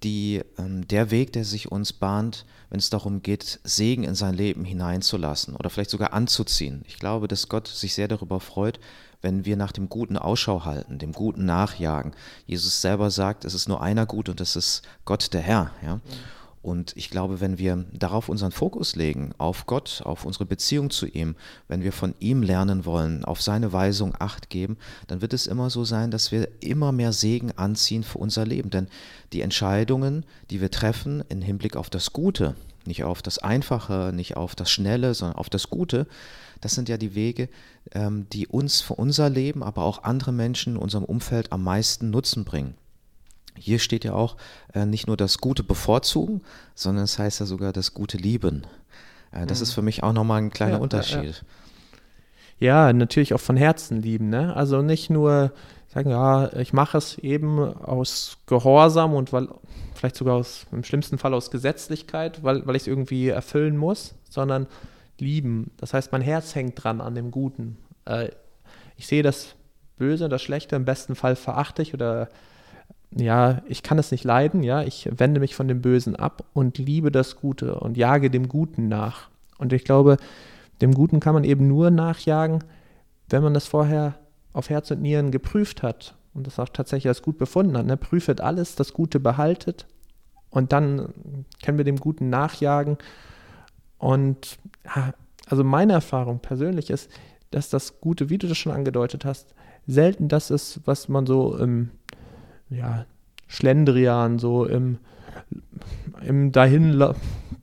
[0.03, 4.35] die, ähm, der Weg, der sich uns bahnt, wenn es darum geht, Segen in sein
[4.35, 6.83] Leben hineinzulassen oder vielleicht sogar anzuziehen.
[6.87, 8.79] Ich glaube, dass Gott sich sehr darüber freut,
[9.23, 12.15] wenn wir nach dem Guten Ausschau halten, dem Guten nachjagen.
[12.47, 15.71] Jesus selber sagt, es ist nur einer gut und das ist Gott der Herr.
[15.83, 15.97] Ja?
[15.97, 16.01] Mhm.
[16.67, 21.07] Und ich glaube, wenn wir darauf unseren Fokus legen, auf Gott, auf unsere Beziehung zu
[21.07, 21.37] ihm,
[21.69, 24.77] wenn wir von ihm lernen wollen, auf seine Weisung acht geben,
[25.07, 28.71] dann wird es immer so sein, dass wir immer mehr Segen anziehen für unser Leben.
[28.71, 28.89] Denn
[29.33, 34.37] die Entscheidungen, die wir treffen im Hinblick auf das Gute, nicht auf das Einfache, nicht
[34.37, 36.09] auf das Schnelle, sondern auf das Gute,
[36.61, 37.49] das sind ja die Wege,
[37.93, 42.11] ähm, die uns für unser Leben, aber auch andere Menschen in unserem Umfeld am meisten
[42.11, 42.75] Nutzen bringen.
[43.59, 44.37] Hier steht ja auch
[44.75, 46.43] äh, nicht nur das Gute bevorzugen,
[46.75, 48.67] sondern es heißt ja sogar das Gute lieben.
[49.33, 49.63] Äh, das mhm.
[49.63, 51.45] ist für mich auch nochmal ein kleiner ja, Unterschied.
[52.59, 52.87] Ja, ja.
[52.89, 54.29] ja, natürlich auch von Herzen lieben.
[54.29, 54.55] Ne?
[54.55, 55.53] Also nicht nur
[55.89, 59.49] sagen, ja, ich mache es eben aus Gehorsam und weil,
[59.95, 64.15] vielleicht sogar aus, im schlimmsten Fall aus Gesetzlichkeit, weil, weil ich es irgendwie erfüllen muss,
[64.29, 64.67] sondern
[65.19, 65.71] lieben.
[65.79, 67.79] Das heißt, mein Herz hängt dran an dem Guten.
[68.05, 68.29] Äh,
[68.97, 69.55] ich sehe das
[69.97, 72.29] Böse und das Schlechte, im besten Fall verachte ich oder
[73.11, 76.79] ja, ich kann es nicht leiden, ja, ich wende mich von dem Bösen ab und
[76.79, 79.29] liebe das Gute und jage dem Guten nach.
[79.59, 80.17] Und ich glaube,
[80.81, 82.65] dem Guten kann man eben nur nachjagen,
[83.29, 84.15] wenn man das vorher
[84.53, 87.87] auf Herz und Nieren geprüft hat und das auch tatsächlich als gut befunden hat.
[87.87, 87.97] Ne?
[87.97, 89.87] Prüfet alles, das Gute behaltet
[90.51, 91.13] und dann
[91.65, 92.99] können wir dem Guten nachjagen.
[93.99, 94.59] Und
[95.49, 97.11] also meine Erfahrung persönlich ist,
[97.51, 99.55] dass das Gute, wie du das schon angedeutet hast,
[99.87, 101.91] selten das ist, was man so im
[102.71, 103.07] ja,
[103.47, 104.99] Schlendrian, so im,
[106.25, 107.03] im dahin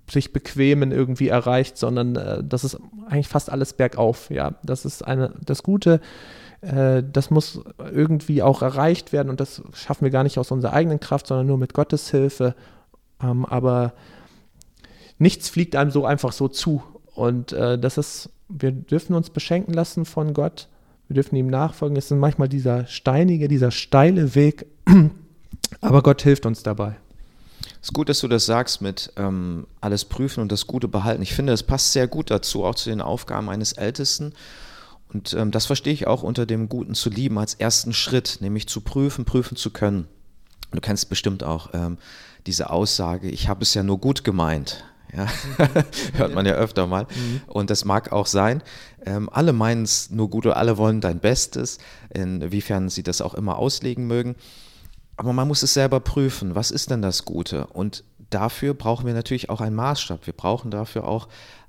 [0.09, 4.29] sich bequemen irgendwie erreicht, sondern äh, das ist eigentlich fast alles bergauf.
[4.29, 6.01] Ja, das ist eine, das Gute,
[6.61, 10.73] äh, das muss irgendwie auch erreicht werden und das schaffen wir gar nicht aus unserer
[10.73, 12.55] eigenen Kraft, sondern nur mit Gottes Hilfe.
[13.21, 13.93] Ähm, aber
[15.17, 16.83] nichts fliegt einem so einfach so zu.
[17.15, 20.67] Und äh, das ist, wir dürfen uns beschenken lassen von Gott.
[21.07, 21.97] Wir dürfen ihm nachfolgen.
[21.97, 24.65] Es ist manchmal dieser steinige, dieser steile Weg,
[25.81, 26.95] aber Gott hilft uns dabei.
[27.81, 31.21] Es ist gut, dass du das sagst mit ähm, alles prüfen und das Gute behalten.
[31.21, 34.33] Ich finde, es passt sehr gut dazu, auch zu den Aufgaben eines Ältesten.
[35.13, 38.67] Und ähm, das verstehe ich auch unter dem Guten zu lieben als ersten Schritt, nämlich
[38.67, 40.07] zu prüfen, prüfen zu können.
[40.71, 41.97] Du kennst bestimmt auch ähm,
[42.47, 44.83] diese Aussage, ich habe es ja nur gut gemeint.
[45.15, 45.27] Ja,
[46.13, 47.03] hört man ja öfter mal.
[47.03, 47.41] Mhm.
[47.45, 48.63] Und das mag auch sein.
[49.05, 51.77] Ähm, alle meinen es nur gut oder alle wollen dein Bestes,
[52.09, 54.35] inwiefern sie das auch immer auslegen mögen.
[55.15, 57.67] Aber man muss es selber prüfen, was ist denn das Gute?
[57.67, 60.25] Und dafür brauchen wir natürlich auch einen Maßstab.
[60.25, 61.27] Wir brauchen dafür auch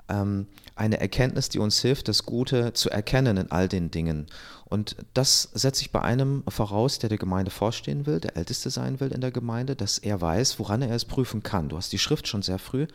[0.09, 4.27] ähm, eine Erkenntnis, die uns hilft, das Gute zu erkennen in all den Dingen.
[4.65, 8.99] Und das setze ich bei einem voraus, der der Gemeinde vorstehen will, der Älteste sein
[8.99, 11.69] will in der Gemeinde, dass er weiß, woran er es prüfen kann.
[11.69, 12.87] Du hast die Schrift schon sehr früh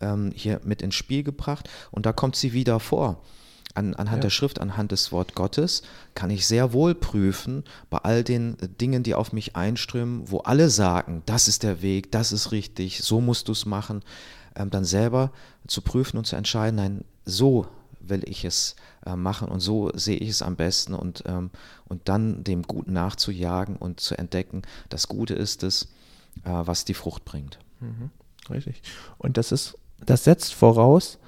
[0.00, 3.22] ähm, hier mit ins Spiel gebracht und da kommt sie wieder vor.
[3.74, 4.22] An, anhand ja.
[4.22, 5.82] der Schrift, anhand des Wort Gottes,
[6.14, 10.70] kann ich sehr wohl prüfen, bei all den Dingen, die auf mich einströmen, wo alle
[10.70, 14.02] sagen, das ist der Weg, das ist richtig, so musst du es machen,
[14.54, 15.32] ähm, dann selber
[15.66, 17.66] zu prüfen und zu entscheiden, nein, so
[17.98, 21.50] will ich es äh, machen und so sehe ich es am besten und, ähm,
[21.86, 25.88] und dann dem Guten nachzujagen und zu entdecken, das Gute ist es,
[26.44, 27.58] äh, was die Frucht bringt.
[27.80, 28.10] Mhm,
[28.50, 28.82] richtig.
[29.18, 31.18] Und das ist, das setzt voraus,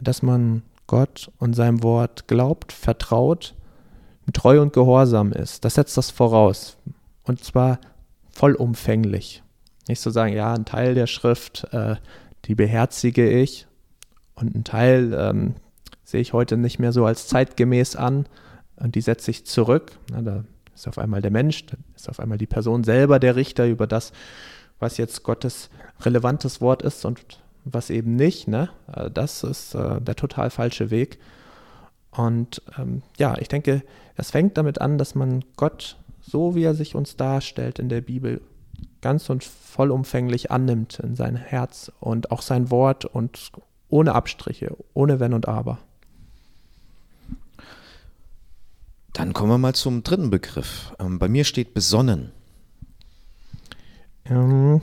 [0.00, 3.54] dass man Gott und seinem Wort glaubt, vertraut,
[4.32, 5.64] treu und gehorsam ist.
[5.64, 6.78] Das setzt das voraus.
[7.22, 7.78] Und zwar
[8.32, 9.44] vollumfänglich.
[9.86, 11.94] Nicht zu sagen, ja, ein Teil der Schrift, äh,
[12.46, 13.68] die beherzige ich
[14.34, 15.54] und ein Teil ähm,
[16.02, 18.26] sehe ich heute nicht mehr so als zeitgemäß an
[18.74, 19.92] und die setze ich zurück.
[20.10, 23.36] Na, da ist auf einmal der Mensch, da ist auf einmal die Person selber der
[23.36, 24.12] Richter über das,
[24.80, 27.20] was jetzt Gottes relevantes Wort ist und
[27.64, 28.48] was eben nicht.
[28.48, 28.70] Ne?
[28.92, 31.18] Äh, das ist äh, der total falsche Weg.
[32.10, 33.82] Und ähm, ja, ich denke,
[34.16, 38.00] es fängt damit an, dass man Gott, so wie er sich uns darstellt in der
[38.00, 38.40] Bibel,
[39.00, 43.52] ganz und vollumfänglich annimmt in sein Herz und auch sein Wort und
[43.88, 45.78] ohne Abstriche, ohne Wenn und Aber.
[49.12, 50.94] Dann kommen wir mal zum dritten Begriff.
[50.98, 52.30] Ähm, bei mir steht besonnen.
[54.24, 54.80] Ähm,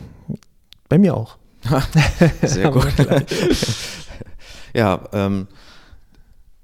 [0.90, 1.38] bei mir auch.
[2.42, 2.94] Sehr gut.
[4.74, 5.48] ja, ähm,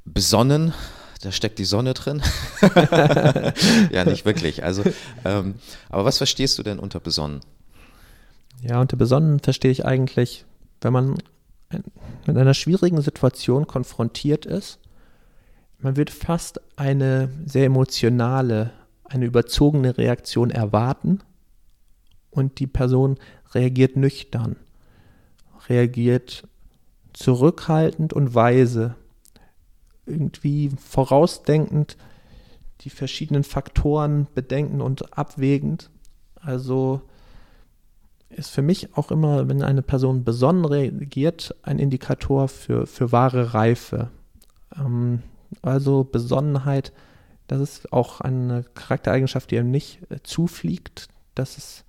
[0.05, 0.73] besonnen,
[1.21, 2.21] da steckt die Sonne drin.
[3.91, 4.63] ja, nicht wirklich.
[4.63, 4.83] Also,
[5.25, 5.55] ähm,
[5.89, 7.41] aber was verstehst du denn unter besonnen?
[8.61, 10.45] Ja, unter besonnen verstehe ich eigentlich,
[10.81, 11.15] wenn man
[12.25, 14.79] mit einer schwierigen Situation konfrontiert ist,
[15.79, 18.71] man wird fast eine sehr emotionale,
[19.03, 21.19] eine überzogene Reaktion erwarten
[22.29, 23.17] und die Person
[23.53, 24.55] reagiert nüchtern
[25.69, 26.47] reagiert
[27.13, 28.95] zurückhaltend und weise,
[30.05, 31.97] irgendwie vorausdenkend,
[32.81, 35.89] die verschiedenen Faktoren bedenken und abwägend.
[36.35, 37.01] Also
[38.29, 43.53] ist für mich auch immer, wenn eine Person besonnen reagiert, ein Indikator für, für wahre
[43.53, 44.09] Reife.
[44.75, 45.21] Ähm,
[45.61, 46.91] also Besonnenheit,
[47.47, 51.07] das ist auch eine Charaktereigenschaft, die einem nicht äh, zufliegt.
[51.35, 51.85] Das ist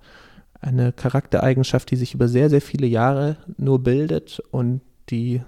[0.65, 5.41] eine Charaktereigenschaft, die sich über sehr, sehr viele Jahre nur bildet und die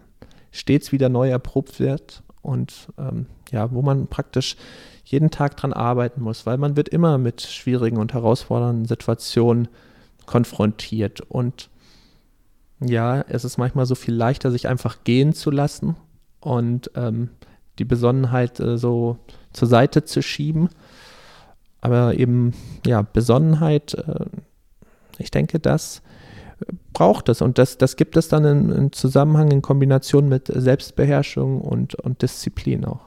[0.52, 4.56] stets wieder neu erprobt wird und ähm, ja, wo man praktisch
[5.04, 9.68] jeden Tag dran arbeiten muss, weil man wird immer mit schwierigen und herausfordernden Situationen
[10.26, 11.70] konfrontiert und
[12.80, 15.96] ja, es ist manchmal so viel leichter, sich einfach gehen zu lassen
[16.40, 17.30] und ähm,
[17.80, 19.18] die Besonnenheit äh, so
[19.52, 20.70] zur Seite zu schieben.
[21.82, 22.54] Aber eben,
[22.86, 24.26] ja, Besonnenheit, äh,
[25.20, 26.02] ich denke, das
[26.94, 27.42] braucht es.
[27.42, 32.22] Und das, das gibt es dann in, in Zusammenhang, in Kombination mit Selbstbeherrschung und, und
[32.22, 33.02] Disziplin auch.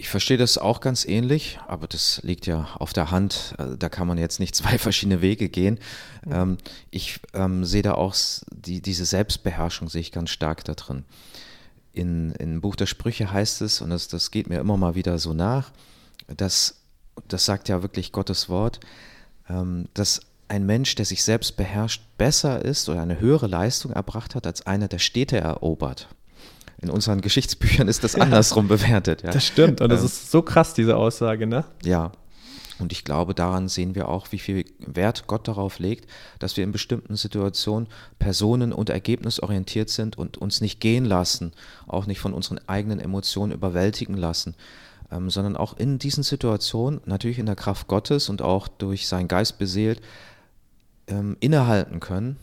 [0.00, 3.56] Ich verstehe das auch ganz ähnlich, aber das liegt ja auf der Hand.
[3.58, 5.78] Äh, da kann man jetzt nicht zwei verschiedene Wege gehen.
[6.24, 6.56] Mhm.
[6.90, 8.14] Ich ähm, sehe da auch
[8.50, 11.04] die, diese Selbstbeherrschung sehe ich ganz stark da drin.
[11.92, 15.18] In, in Buch der Sprüche heißt es, und das, das geht mir immer mal wieder
[15.18, 15.72] so nach,
[16.28, 16.82] dass,
[17.26, 18.78] das sagt ja wirklich Gottes Wort,
[19.48, 24.34] ähm, dass ein Mensch, der sich selbst beherrscht, besser ist oder eine höhere Leistung erbracht
[24.34, 26.08] hat, als einer, der Städte erobert.
[26.80, 29.22] In unseren Geschichtsbüchern ist das ja, andersrum bewertet.
[29.22, 29.30] Ja.
[29.30, 31.64] Das stimmt und das ähm, ist so krass, diese Aussage, ne?
[31.84, 32.12] Ja.
[32.78, 36.08] Und ich glaube, daran sehen wir auch, wie viel Wert Gott darauf legt,
[36.38, 37.88] dass wir in bestimmten Situationen
[38.20, 41.52] personen- und ergebnisorientiert sind und uns nicht gehen lassen,
[41.88, 44.54] auch nicht von unseren eigenen Emotionen überwältigen lassen,
[45.10, 49.26] ähm, sondern auch in diesen Situationen, natürlich in der Kraft Gottes und auch durch seinen
[49.26, 50.00] Geist beseelt,
[51.08, 52.36] ähm, innehalten können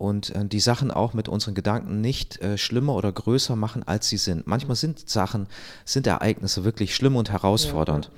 [0.00, 4.08] und äh, die Sachen auch mit unseren Gedanken nicht äh, schlimmer oder größer machen, als
[4.08, 4.46] sie sind.
[4.46, 5.46] Manchmal sind Sachen,
[5.84, 8.06] sind Ereignisse wirklich schlimm und herausfordernd.
[8.06, 8.10] Ja,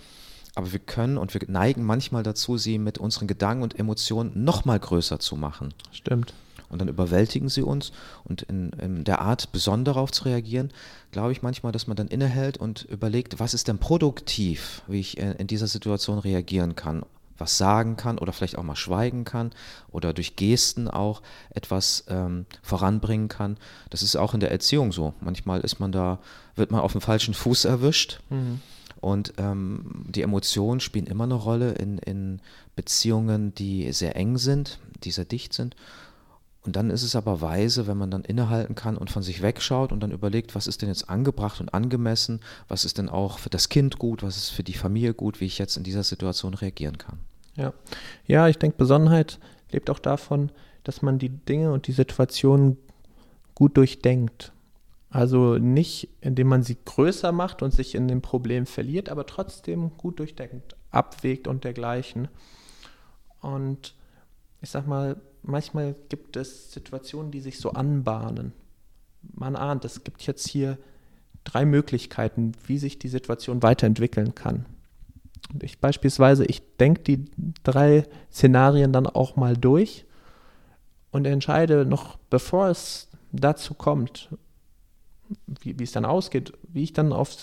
[0.54, 4.64] Aber wir können und wir neigen manchmal dazu, sie mit unseren Gedanken und Emotionen noch
[4.64, 5.74] mal größer zu machen.
[5.90, 6.34] Stimmt.
[6.68, 7.90] Und dann überwältigen sie uns.
[8.22, 10.70] Und in, in der Art, besonnen darauf zu reagieren,
[11.10, 15.18] glaube ich manchmal, dass man dann innehält und überlegt, was ist denn produktiv, wie ich
[15.18, 17.02] in, in dieser Situation reagieren kann
[17.42, 19.50] was sagen kann oder vielleicht auch mal schweigen kann
[19.90, 23.59] oder durch Gesten auch etwas ähm, voranbringen kann.
[23.90, 25.12] Das ist auch in der Erziehung so.
[25.20, 26.20] Manchmal ist man da,
[26.55, 28.20] wird man auf dem falschen Fuß erwischt.
[28.31, 28.61] Mhm.
[29.00, 32.40] Und ähm, die Emotionen spielen immer eine Rolle in, in
[32.76, 35.74] Beziehungen, die sehr eng sind, die sehr dicht sind.
[36.64, 39.90] Und dann ist es aber weise, wenn man dann innehalten kann und von sich wegschaut
[39.90, 43.50] und dann überlegt, was ist denn jetzt angebracht und angemessen, was ist denn auch für
[43.50, 46.55] das Kind gut, was ist für die Familie gut, wie ich jetzt in dieser Situation
[46.55, 47.18] reagieren kann.
[47.56, 47.72] Ja,
[48.26, 49.38] ja ich denke, Besonnenheit
[49.70, 50.50] lebt auch davon,
[50.84, 52.76] dass man die Dinge und die Situationen
[53.54, 54.52] gut durchdenkt.
[55.10, 59.96] Also nicht, indem man sie größer macht und sich in dem Problem verliert, aber trotzdem
[59.98, 62.28] gut durchdenkt, abwägt und dergleichen.
[63.40, 63.94] Und
[64.62, 68.52] ich sag mal, manchmal gibt es Situationen, die sich so anbahnen.
[69.20, 70.78] Man ahnt, es gibt jetzt hier
[71.44, 74.64] drei Möglichkeiten, wie sich die Situation weiterentwickeln kann.
[75.60, 77.24] Ich beispielsweise, ich denke die
[77.62, 80.06] drei Szenarien dann auch mal durch
[81.10, 84.30] und entscheide noch, bevor es dazu kommt,
[85.46, 87.34] wie, wie es dann ausgeht, wie ich dann auf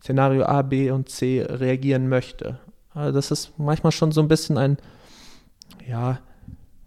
[0.00, 2.58] Szenario A, B und C reagieren möchte.
[2.94, 4.78] Also das ist manchmal schon so ein bisschen ein,
[5.86, 6.20] ja,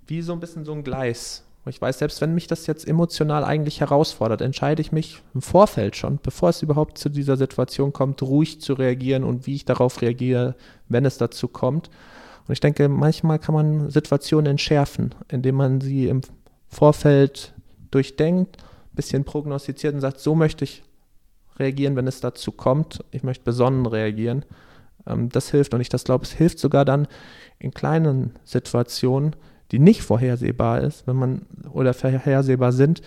[0.07, 1.43] wie so ein bisschen so ein Gleis.
[1.67, 5.95] Ich weiß, selbst wenn mich das jetzt emotional eigentlich herausfordert, entscheide ich mich im Vorfeld
[5.95, 10.01] schon, bevor es überhaupt zu dieser Situation kommt, ruhig zu reagieren und wie ich darauf
[10.01, 10.55] reagiere,
[10.89, 11.89] wenn es dazu kommt.
[12.47, 16.21] Und ich denke, manchmal kann man Situationen entschärfen, indem man sie im
[16.67, 17.53] Vorfeld
[17.89, 20.83] durchdenkt, ein bisschen prognostiziert und sagt, so möchte ich
[21.57, 23.03] reagieren, wenn es dazu kommt.
[23.11, 24.45] Ich möchte besonnen reagieren.
[25.07, 27.07] Ähm, das hilft und ich das glaube, es hilft sogar dann
[27.57, 29.35] in kleinen Situationen,
[29.75, 33.01] die nicht vorhersehbar ist, wenn man oder vorhersehbar sind,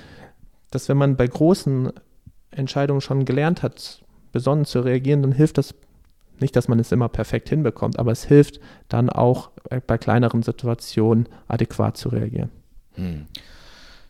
[0.70, 1.90] dass wenn man bei großen
[2.50, 4.02] Entscheidungen schon gelernt hat,
[4.32, 5.74] besonnen zu reagieren, dann hilft das
[6.40, 9.50] nicht, dass man es immer perfekt hinbekommt, aber es hilft dann auch
[9.86, 12.50] bei kleineren Situationen adäquat zu reagieren.
[12.96, 13.26] Hm.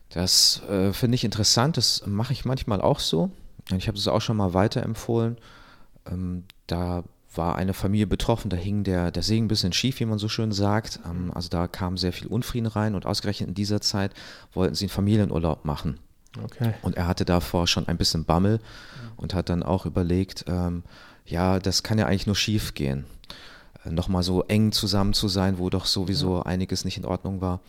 [0.09, 3.31] Das äh, finde ich interessant, das mache ich manchmal auch so.
[3.77, 5.37] Ich habe es auch schon mal weiterempfohlen.
[6.11, 10.05] Ähm, da war eine Familie betroffen, da hing der, der Segen ein bisschen schief, wie
[10.05, 10.99] man so schön sagt.
[11.05, 14.13] Ähm, also da kam sehr viel Unfrieden rein und ausgerechnet in dieser Zeit
[14.53, 15.99] wollten sie einen Familienurlaub machen.
[16.43, 16.73] Okay.
[16.81, 18.59] Und er hatte davor schon ein bisschen Bammel
[19.17, 20.83] und hat dann auch überlegt, ähm,
[21.25, 23.05] ja, das kann ja eigentlich nur schief gehen.
[23.85, 26.43] Äh, Nochmal so eng zusammen zu sein, wo doch sowieso ja.
[26.43, 27.61] einiges nicht in Ordnung war.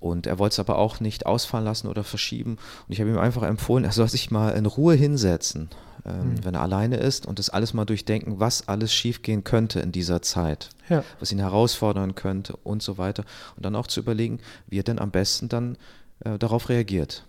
[0.00, 2.56] Und er wollte es aber auch nicht ausfallen lassen oder verschieben.
[2.88, 5.70] Und ich habe ihm einfach empfohlen, er soll sich mal in Ruhe hinsetzen,
[6.04, 6.44] ähm, mhm.
[6.44, 10.22] wenn er alleine ist und das alles mal durchdenken, was alles schiefgehen könnte in dieser
[10.22, 11.04] Zeit, ja.
[11.20, 13.24] was ihn herausfordern könnte und so weiter.
[13.56, 15.76] Und dann auch zu überlegen, wie er denn am besten dann
[16.24, 17.24] äh, darauf reagiert.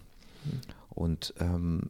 [0.45, 0.61] Mhm.
[0.89, 1.89] Und ähm,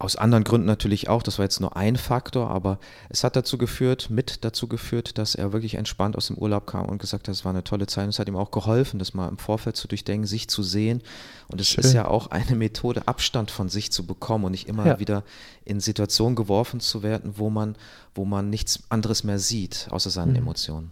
[0.00, 2.78] aus anderen Gründen natürlich auch, das war jetzt nur ein Faktor, aber
[3.10, 6.86] es hat dazu geführt, mit dazu geführt, dass er wirklich entspannt aus dem Urlaub kam
[6.86, 9.12] und gesagt hat, es war eine tolle Zeit und es hat ihm auch geholfen, das
[9.12, 11.02] mal im Vorfeld zu durchdenken, sich zu sehen.
[11.48, 14.86] Und es ist ja auch eine Methode, Abstand von sich zu bekommen und nicht immer
[14.86, 14.98] ja.
[14.98, 15.22] wieder
[15.64, 17.76] in Situationen geworfen zu werden, wo man,
[18.14, 20.36] wo man nichts anderes mehr sieht, außer seinen mhm.
[20.36, 20.90] Emotionen.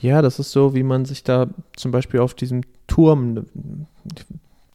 [0.00, 3.46] Ja, das ist so, wie man sich da zum Beispiel auf diesem Turm,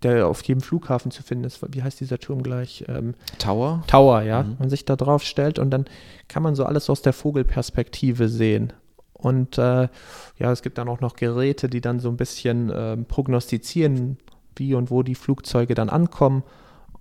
[0.04, 1.62] der auf jedem Flughafen zu finden ist.
[1.74, 2.86] Wie heißt dieser Turm gleich?
[2.88, 3.84] Ähm, Tower?
[3.88, 4.44] Tower, ja.
[4.44, 4.56] Mhm.
[4.60, 5.86] Man sich da drauf stellt und dann
[6.28, 8.74] kann man so alles aus der Vogelperspektive sehen.
[9.14, 9.90] Und äh,
[10.38, 14.18] ja, es gibt dann auch noch Geräte, die dann so ein bisschen äh, prognostizieren,
[14.56, 16.44] wie und wo die Flugzeuge dann ankommen.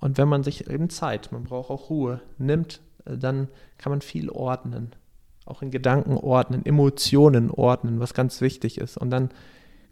[0.01, 4.01] Und wenn man sich eben Zeit, man braucht auch Ruhe, nimmt, äh, dann kann man
[4.01, 4.95] viel ordnen.
[5.45, 8.97] Auch in Gedanken ordnen, Emotionen ordnen, was ganz wichtig ist.
[8.99, 9.31] Und dann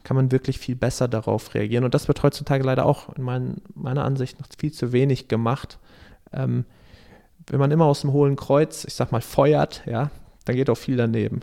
[0.06, 1.82] kann man wirklich viel besser darauf reagieren.
[1.82, 5.80] Und das wird heutzutage leider auch in mein, meiner Ansicht noch viel zu wenig gemacht.
[6.32, 6.64] Ähm,
[7.48, 10.12] wenn man immer aus dem hohlen Kreuz, ich sag mal, feuert, ja,
[10.44, 11.40] dann geht auch viel daneben.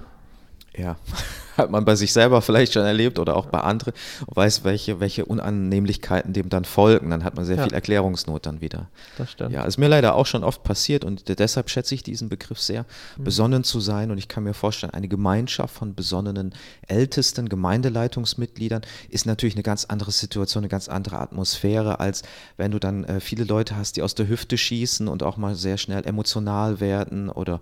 [0.76, 0.98] Ja,
[1.58, 3.94] hat man bei sich selber vielleicht schon erlebt oder auch bei anderen
[4.26, 7.12] und weiß, welche, welche Unannehmlichkeiten dem dann folgen.
[7.12, 7.64] Dann hat man sehr ja.
[7.64, 8.88] viel Erklärungsnot dann wieder.
[9.18, 9.52] Das stimmt.
[9.52, 12.86] Ja, ist mir leider auch schon oft passiert und deshalb schätze ich diesen Begriff sehr,
[13.18, 13.24] mhm.
[13.24, 14.10] besonnen zu sein.
[14.10, 16.56] Und ich kann mir vorstellen, eine Gemeinschaft von besonnenen
[16.88, 22.24] Ältesten, Gemeindeleitungsmitgliedern ist natürlich eine ganz andere Situation, eine ganz andere Atmosphäre, als
[22.58, 25.54] wenn du dann äh, viele Leute hast, die aus der Hüfte schießen und auch mal
[25.54, 27.62] sehr schnell emotional werden oder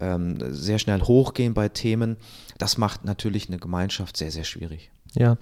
[0.00, 2.16] ähm, sehr schnell hochgehen bei Themen.
[2.58, 4.90] Das macht natürlich eine Gemeinschaft sehr, sehr schwierig.
[5.14, 5.36] Ja,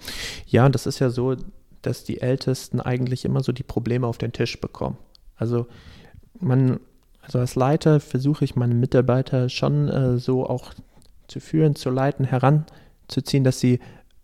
[0.45, 1.35] ja, das ist ja so,
[1.81, 4.97] dass die Ältesten eigentlich immer so die Probleme auf den Tisch bekommen.
[5.35, 5.67] Also
[6.39, 6.79] man,
[7.21, 10.73] also als Leiter versuche ich meine Mitarbeiter schon äh, so auch
[11.27, 13.79] zu führen, zu leiten, heranzuziehen, dass sie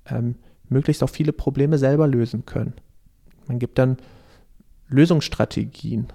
[0.05, 0.35] ähm,
[0.69, 2.73] möglichst auch viele Probleme selber lösen können.
[3.47, 3.97] Man gibt dann
[4.87, 6.07] Lösungsstrategien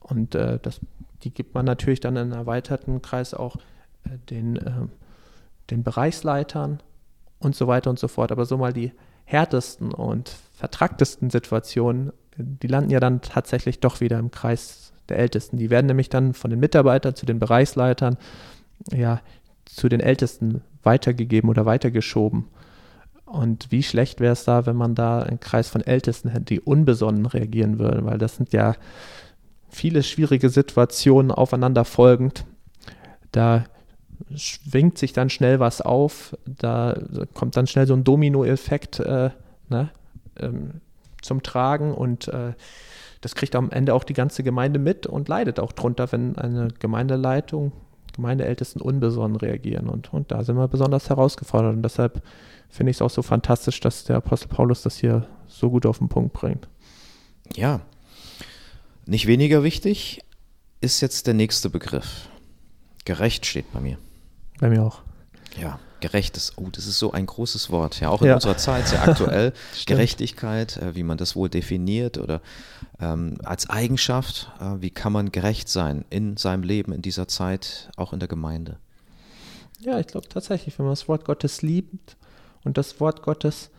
[0.00, 0.80] und äh, das
[1.24, 3.56] die gibt man natürlich dann in einem erweiterten Kreis auch
[4.04, 4.86] äh, den, äh,
[5.70, 6.80] den Bereichsleitern
[7.38, 8.32] und so weiter und so fort.
[8.32, 8.92] Aber so mal die
[9.24, 15.56] härtesten und vertracktesten Situationen, die landen ja dann tatsächlich doch wieder im Kreis der Ältesten.
[15.56, 18.16] Die werden nämlich dann von den Mitarbeitern zu den Bereichsleitern,
[18.92, 19.20] ja,
[19.64, 22.46] zu den Ältesten weitergegeben oder weitergeschoben.
[23.26, 26.60] Und wie schlecht wäre es da, wenn man da einen Kreis von Ältesten hätte, die
[26.60, 28.74] unbesonnen reagieren würden, weil das sind ja
[29.68, 32.44] viele schwierige Situationen aufeinander folgend.
[33.32, 33.64] Da
[34.34, 36.98] schwingt sich dann schnell was auf, da
[37.34, 39.30] kommt dann schnell so ein Dominoeffekt äh,
[39.68, 39.90] ne,
[40.40, 40.80] ähm,
[41.22, 42.52] zum Tragen und äh,
[43.20, 46.68] das kriegt am Ende auch die ganze Gemeinde mit und leidet auch drunter, wenn eine
[46.78, 47.72] Gemeindeleitung,
[48.14, 49.88] Gemeindeältesten unbesonnen reagieren.
[49.88, 51.74] Und, und da sind wir besonders herausgefordert.
[51.74, 52.22] Und deshalb
[52.68, 55.98] finde ich es auch so fantastisch, dass der Apostel Paulus das hier so gut auf
[55.98, 56.68] den Punkt bringt.
[57.56, 57.80] Ja,
[59.08, 60.22] nicht weniger wichtig
[60.80, 62.28] ist jetzt der nächste Begriff.
[63.04, 63.98] Gerecht steht bei mir.
[64.60, 65.00] Bei mir auch.
[65.58, 68.00] Ja, gerecht ist, oh, das ist so ein großes Wort.
[68.00, 68.34] Ja, auch in ja.
[68.34, 69.54] unserer Zeit sehr aktuell.
[69.86, 72.42] Gerechtigkeit, äh, wie man das wohl definiert oder
[73.00, 77.90] ähm, als Eigenschaft, äh, wie kann man gerecht sein in seinem Leben, in dieser Zeit,
[77.96, 78.76] auch in der Gemeinde.
[79.80, 82.16] Ja, ich glaube tatsächlich, wenn man das Wort Gottes liebt
[82.62, 83.70] und das Wort Gottes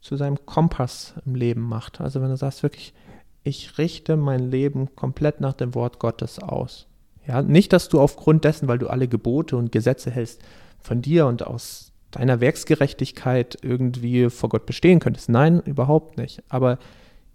[0.00, 2.00] zu seinem Kompass im Leben macht.
[2.00, 2.94] Also wenn du sagst wirklich,
[3.42, 6.86] ich richte mein Leben komplett nach dem Wort Gottes aus.
[7.26, 10.42] Ja, nicht, dass du aufgrund dessen, weil du alle Gebote und Gesetze hältst,
[10.80, 15.28] von dir und aus deiner Werksgerechtigkeit irgendwie vor Gott bestehen könntest.
[15.28, 16.42] Nein, überhaupt nicht.
[16.48, 16.78] Aber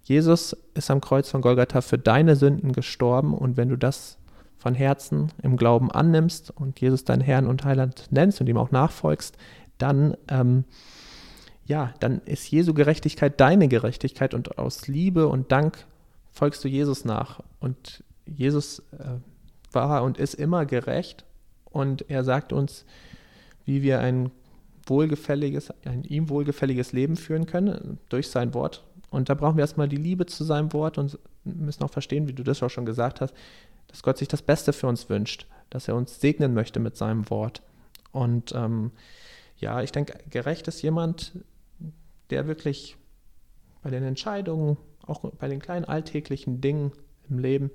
[0.02, 4.18] Jesus ist am Kreuz von Golgatha für deine Sünden gestorben und wenn du das
[4.58, 8.70] von Herzen im Glauben annimmst und Jesus deinen Herrn und Heiland nennst und ihm auch
[8.70, 9.36] nachfolgst,
[9.78, 10.64] dann ähm,
[11.66, 15.86] ja, dann ist Jesu Gerechtigkeit deine Gerechtigkeit und aus Liebe und Dank
[16.34, 17.40] folgst du Jesus nach.
[17.60, 19.16] Und Jesus äh,
[19.72, 21.24] war und ist immer gerecht
[21.64, 22.84] und er sagt uns,
[23.64, 24.30] wie wir ein
[24.86, 28.84] wohlgefälliges, ein ihm wohlgefälliges Leben führen können durch sein Wort.
[29.10, 32.32] Und da brauchen wir erstmal die Liebe zu seinem Wort und müssen auch verstehen, wie
[32.32, 33.34] du das auch schon gesagt hast,
[33.88, 37.30] dass Gott sich das Beste für uns wünscht, dass er uns segnen möchte mit seinem
[37.30, 37.62] Wort.
[38.12, 38.90] Und ähm,
[39.56, 41.32] ja, ich denke, gerecht ist jemand,
[42.30, 42.96] der wirklich
[43.84, 46.92] bei den Entscheidungen auch bei den kleinen alltäglichen Dingen
[47.28, 47.70] im Leben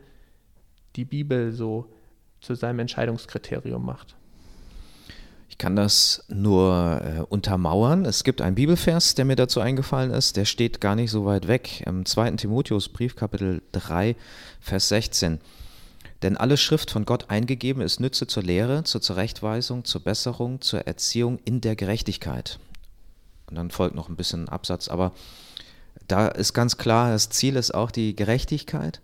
[0.96, 1.94] die Bibel so
[2.42, 4.16] zu seinem Entscheidungskriterium macht.
[5.50, 8.06] Ich kann das nur äh, untermauern.
[8.06, 11.48] Es gibt einen Bibelvers, der mir dazu eingefallen ist, der steht gar nicht so weit
[11.48, 11.84] weg.
[11.86, 12.32] Im 2.
[12.32, 14.16] Timotheusbrief, Kapitel 3,
[14.60, 15.40] Vers 16.
[16.24, 20.82] Denn alle Schrift von Gott eingegeben ist Nütze zur Lehre, zur Zurechtweisung, zur Besserung, zur
[20.88, 22.60] Erziehung in der Gerechtigkeit.
[23.48, 25.14] Und dann folgt noch ein bisschen Absatz, aber
[26.10, 29.00] da ist ganz klar, das Ziel ist auch die Gerechtigkeit.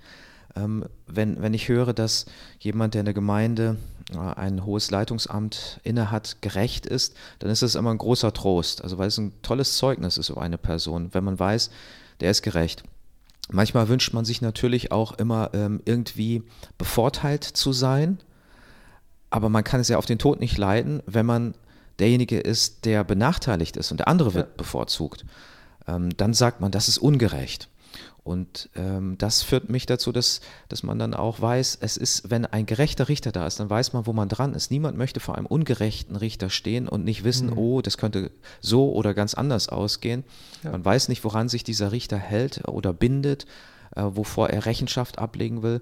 [0.55, 2.25] Ähm, wenn, wenn ich höre, dass
[2.59, 3.77] jemand, der in der Gemeinde
[4.13, 8.83] äh, ein hohes Leitungsamt innehat, gerecht ist, dann ist das immer ein großer Trost.
[8.83, 11.69] Also weil es ein tolles Zeugnis ist über eine Person, wenn man weiß,
[12.21, 12.83] der ist gerecht.
[13.51, 16.41] Manchmal wünscht man sich natürlich auch immer ähm, irgendwie
[16.79, 18.17] bevorteilt zu sein,
[19.29, 21.53] aber man kann es ja auf den Tod nicht leiden, wenn man
[21.99, 24.53] derjenige ist, der benachteiligt ist und der andere wird ja.
[24.57, 25.29] bevorzugt ähm,
[25.85, 27.69] dann sagt man, das ist ungerecht.
[28.25, 32.47] Und ähm, das führt mich dazu, dass, dass man dann auch weiß, es ist, wenn
[32.47, 34.71] ein gerechter Richter da ist, dann weiß man, wo man dran ist.
[34.71, 37.57] Niemand möchte vor einem ungerechten Richter stehen und nicht wissen, mhm.
[37.59, 38.31] oh, das könnte
[38.61, 40.23] so oder ganz anders ausgehen.
[40.63, 40.71] Ja.
[40.71, 43.45] Man weiß nicht, woran sich dieser Richter hält oder bindet,
[43.95, 45.81] äh, wovor er Rechenschaft ablegen will.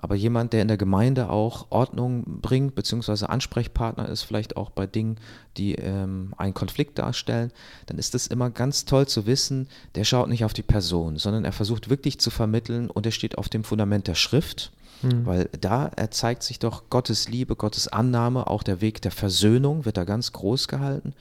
[0.00, 4.86] Aber jemand, der in der Gemeinde auch Ordnung bringt, beziehungsweise Ansprechpartner ist, vielleicht auch bei
[4.86, 5.16] Dingen,
[5.56, 7.50] die ähm, einen Konflikt darstellen,
[7.86, 11.44] dann ist es immer ganz toll zu wissen, der schaut nicht auf die Person, sondern
[11.44, 14.70] er versucht wirklich zu vermitteln und er steht auf dem Fundament der Schrift.
[15.02, 15.26] Mhm.
[15.26, 19.96] Weil da zeigt sich doch Gottes Liebe, Gottes Annahme, auch der Weg der Versöhnung wird
[19.96, 21.12] da ganz groß gehalten.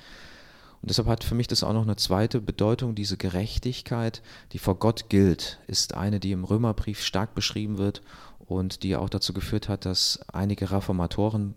[0.81, 4.21] Und deshalb hat für mich das auch noch eine zweite Bedeutung, diese Gerechtigkeit,
[4.51, 8.03] die vor Gott gilt, ist eine, die im Römerbrief stark beschrieben wird
[8.47, 11.53] und die auch dazu geführt hat, dass einige Reformatoren,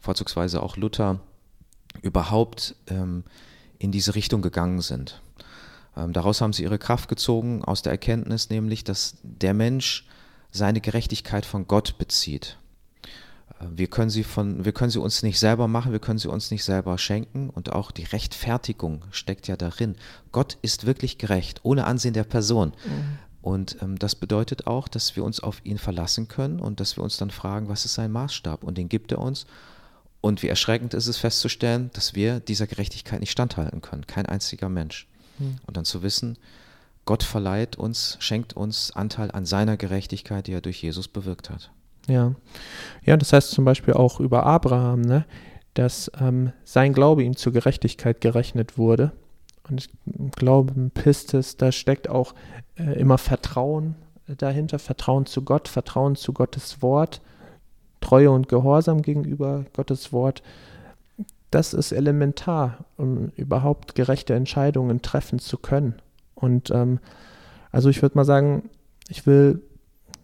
[0.00, 1.20] vorzugsweise auch Luther,
[2.02, 3.24] überhaupt ähm,
[3.78, 5.22] in diese Richtung gegangen sind.
[5.96, 10.06] Ähm, daraus haben sie ihre Kraft gezogen, aus der Erkenntnis nämlich, dass der Mensch
[10.50, 12.58] seine Gerechtigkeit von Gott bezieht.
[13.60, 16.28] Äh, wir können, sie von, wir können sie uns nicht selber machen, wir können sie
[16.28, 19.96] uns nicht selber schenken und auch die Rechtfertigung steckt ja darin.
[20.30, 22.74] Gott ist wirklich gerecht, ohne Ansehen der Person.
[22.84, 23.18] Mhm.
[23.40, 27.04] Und ähm, das bedeutet auch, dass wir uns auf ihn verlassen können und dass wir
[27.04, 28.64] uns dann fragen, was ist sein Maßstab?
[28.64, 29.46] Und den gibt er uns.
[30.20, 34.06] Und wie erschreckend ist es festzustellen, dass wir dieser Gerechtigkeit nicht standhalten können.
[34.06, 35.06] Kein einziger Mensch.
[35.38, 35.56] Hm.
[35.66, 36.36] Und dann zu wissen,
[37.04, 41.70] Gott verleiht uns, schenkt uns Anteil an seiner Gerechtigkeit, die er durch Jesus bewirkt hat.
[42.08, 42.34] Ja,
[43.04, 45.24] ja das heißt zum Beispiel auch über Abraham, ne,
[45.74, 49.12] dass ähm, sein Glaube ihm zur Gerechtigkeit gerechnet wurde.
[49.68, 52.34] Und ich glaube, Pistis, da steckt auch
[52.76, 53.96] äh, immer Vertrauen
[54.26, 57.22] dahinter, Vertrauen zu Gott, Vertrauen zu Gottes Wort,
[58.00, 60.42] Treue und Gehorsam gegenüber Gottes Wort.
[61.50, 65.94] Das ist elementar, um überhaupt gerechte Entscheidungen treffen zu können.
[66.34, 67.00] Und ähm,
[67.72, 68.70] also ich würde mal sagen,
[69.08, 69.62] ich will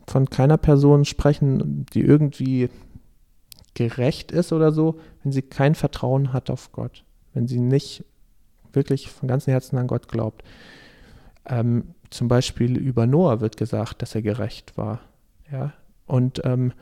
[0.06, 2.68] von keiner Person sprechen, die irgendwie
[3.72, 8.04] gerecht ist oder so, wenn sie kein Vertrauen hat auf Gott, wenn sie nicht
[8.74, 10.42] wirklich von ganzem Herzen an Gott glaubt.
[11.46, 15.00] Ähm, zum Beispiel über Noah wird gesagt, dass er gerecht war.
[15.50, 15.72] Ja,
[16.06, 16.72] und ähm,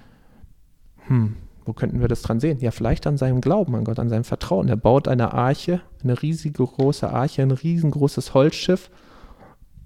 [1.07, 2.59] hm, wo könnten wir das dran sehen?
[2.61, 4.69] Ja, vielleicht an seinem Glauben an Gott, an seinem Vertrauen.
[4.69, 8.91] Er baut eine Arche, eine riesige große Arche, ein riesengroßes Holzschiff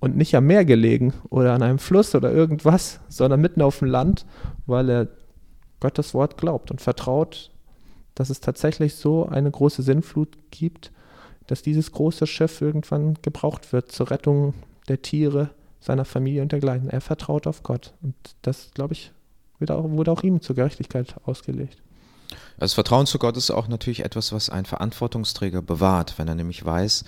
[0.00, 3.88] und nicht am Meer gelegen oder an einem Fluss oder irgendwas, sondern mitten auf dem
[3.88, 4.26] Land,
[4.66, 5.08] weil er
[5.80, 7.50] Gottes Wort glaubt und vertraut,
[8.14, 10.92] dass es tatsächlich so eine große Sinnflut gibt,
[11.46, 14.54] dass dieses große Schiff irgendwann gebraucht wird zur Rettung
[14.88, 16.90] der Tiere, seiner Familie und dergleichen.
[16.90, 17.92] Er vertraut auf Gott.
[18.02, 19.12] Und das, glaube ich,
[19.68, 21.78] auch, wurde auch ihm zur Gerechtigkeit ausgelegt.
[22.58, 26.64] Das Vertrauen zu Gott ist auch natürlich etwas, was ein Verantwortungsträger bewahrt, wenn er nämlich
[26.64, 27.04] weiß,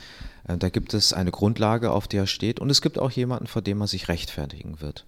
[0.46, 3.46] äh, da gibt es eine Grundlage, auf der er steht, und es gibt auch jemanden,
[3.46, 5.04] vor dem er sich rechtfertigen wird.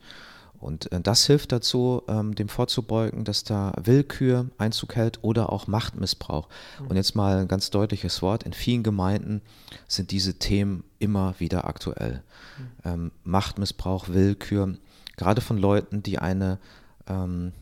[0.61, 5.67] Und äh, das hilft dazu, ähm, dem vorzubeugen, dass da Willkür Einzug hält oder auch
[5.67, 6.49] Machtmissbrauch.
[6.81, 6.87] Mhm.
[6.87, 8.43] Und jetzt mal ein ganz deutliches Wort.
[8.43, 9.41] In vielen Gemeinden
[9.89, 12.23] sind diese Themen immer wieder aktuell.
[12.59, 12.65] Mhm.
[12.85, 14.77] Ähm, Machtmissbrauch, Willkür,
[15.17, 16.59] gerade von Leuten, die eine
[17.07, 17.53] ähm,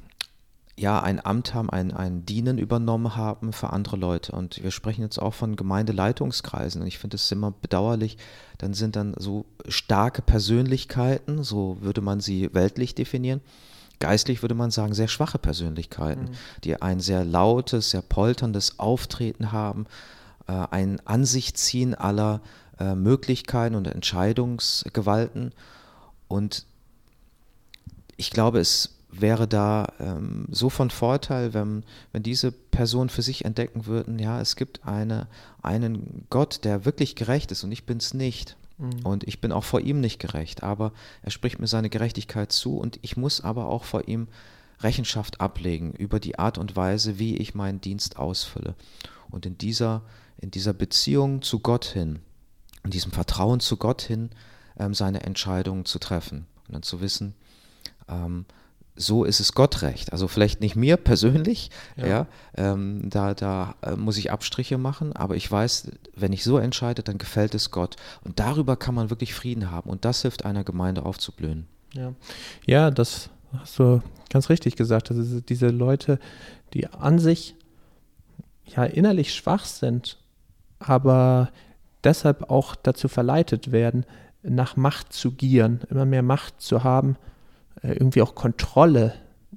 [0.78, 4.32] ja, ein Amt haben, ein, ein Dienen übernommen haben für andere Leute.
[4.32, 6.82] Und wir sprechen jetzt auch von Gemeindeleitungskreisen.
[6.82, 8.16] Und ich finde es immer bedauerlich,
[8.58, 13.40] dann sind dann so starke Persönlichkeiten, so würde man sie weltlich definieren.
[13.98, 16.36] Geistlich würde man sagen, sehr schwache Persönlichkeiten, mhm.
[16.62, 19.86] die ein sehr lautes, sehr polterndes Auftreten haben,
[20.46, 22.40] äh, ein Ansicht ziehen aller
[22.78, 25.52] äh, Möglichkeiten und Entscheidungsgewalten.
[26.28, 26.66] Und
[28.16, 33.44] ich glaube, es wäre da ähm, so von Vorteil, wenn, wenn diese Personen für sich
[33.44, 35.28] entdecken würden, ja, es gibt eine,
[35.62, 38.56] einen Gott, der wirklich gerecht ist und ich bin es nicht.
[38.78, 39.04] Mhm.
[39.04, 40.92] Und ich bin auch vor ihm nicht gerecht, aber
[41.22, 44.28] er spricht mir seine Gerechtigkeit zu und ich muss aber auch vor ihm
[44.80, 48.74] Rechenschaft ablegen über die Art und Weise, wie ich meinen Dienst ausfülle.
[49.30, 50.02] Und in dieser,
[50.38, 52.20] in dieser Beziehung zu Gott hin,
[52.84, 54.30] in diesem Vertrauen zu Gott hin,
[54.78, 57.34] ähm, seine Entscheidungen zu treffen und dann zu wissen,
[58.09, 58.44] ähm,
[58.99, 60.12] so ist es Gott recht.
[60.12, 62.26] Also vielleicht nicht mir persönlich, ja, ja
[62.57, 67.03] ähm, da, da äh, muss ich Abstriche machen, aber ich weiß, wenn ich so entscheide,
[67.03, 67.96] dann gefällt es Gott.
[68.24, 71.66] Und darüber kann man wirklich Frieden haben und das hilft einer Gemeinde aufzublühen.
[71.94, 72.12] Ja,
[72.66, 75.11] ja das hast du ganz richtig gesagt.
[75.11, 76.18] Also diese Leute,
[76.74, 77.55] die an sich
[78.66, 80.18] ja innerlich schwach sind,
[80.80, 81.51] aber
[82.05, 84.05] deshalb auch dazu verleitet werden,
[84.42, 87.16] nach Macht zu gieren, immer mehr Macht zu haben
[87.82, 89.14] irgendwie auch Kontrolle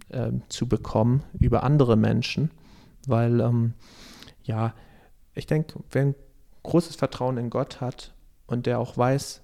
[0.10, 2.52] äh, zu bekommen über andere Menschen,
[3.08, 3.74] weil ähm,
[4.44, 4.74] ja,
[5.34, 6.16] ich denke, wer ein
[6.64, 8.14] großes Vertrauen in Gott hat
[8.48, 9.42] und der auch weiß,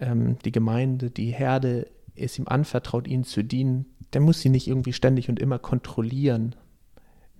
[0.00, 4.68] ähm, die Gemeinde, die Herde ist ihm anvertraut, ihnen zu dienen, der muss sie nicht
[4.68, 6.54] irgendwie ständig und immer kontrollieren.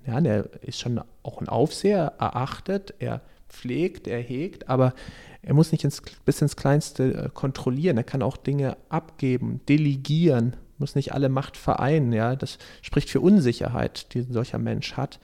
[0.07, 4.95] Ja, der ist schon auch ein Aufseher, erachtet, er pflegt, er hegt, aber
[5.43, 7.97] er muss nicht ins, bis ins Kleinste äh, kontrollieren.
[7.97, 12.13] Er kann auch Dinge abgeben, delegieren, muss nicht alle Macht vereinen.
[12.13, 15.21] Ja, das spricht für Unsicherheit, die ein solcher Mensch hat.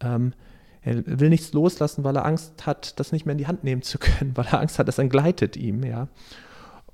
[0.00, 0.32] Ähm,
[0.82, 3.82] er will nichts loslassen, weil er Angst hat, das nicht mehr in die Hand nehmen
[3.82, 5.84] zu können, weil er Angst hat, es entgleitet ihm.
[5.84, 6.08] Ja,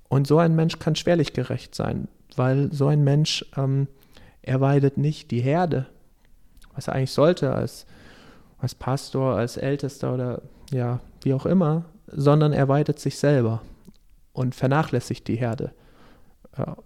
[0.08, 3.88] und so ein Mensch kann schwerlich gerecht sein, weil so ein Mensch ähm,
[4.42, 5.86] er weidet nicht die Herde,
[6.74, 7.86] was er eigentlich sollte als
[8.60, 13.62] als Pastor, als Ältester oder ja, wie auch immer, sondern er weidet sich selber
[14.32, 15.72] und vernachlässigt die Herde.
[16.52, 16.76] Er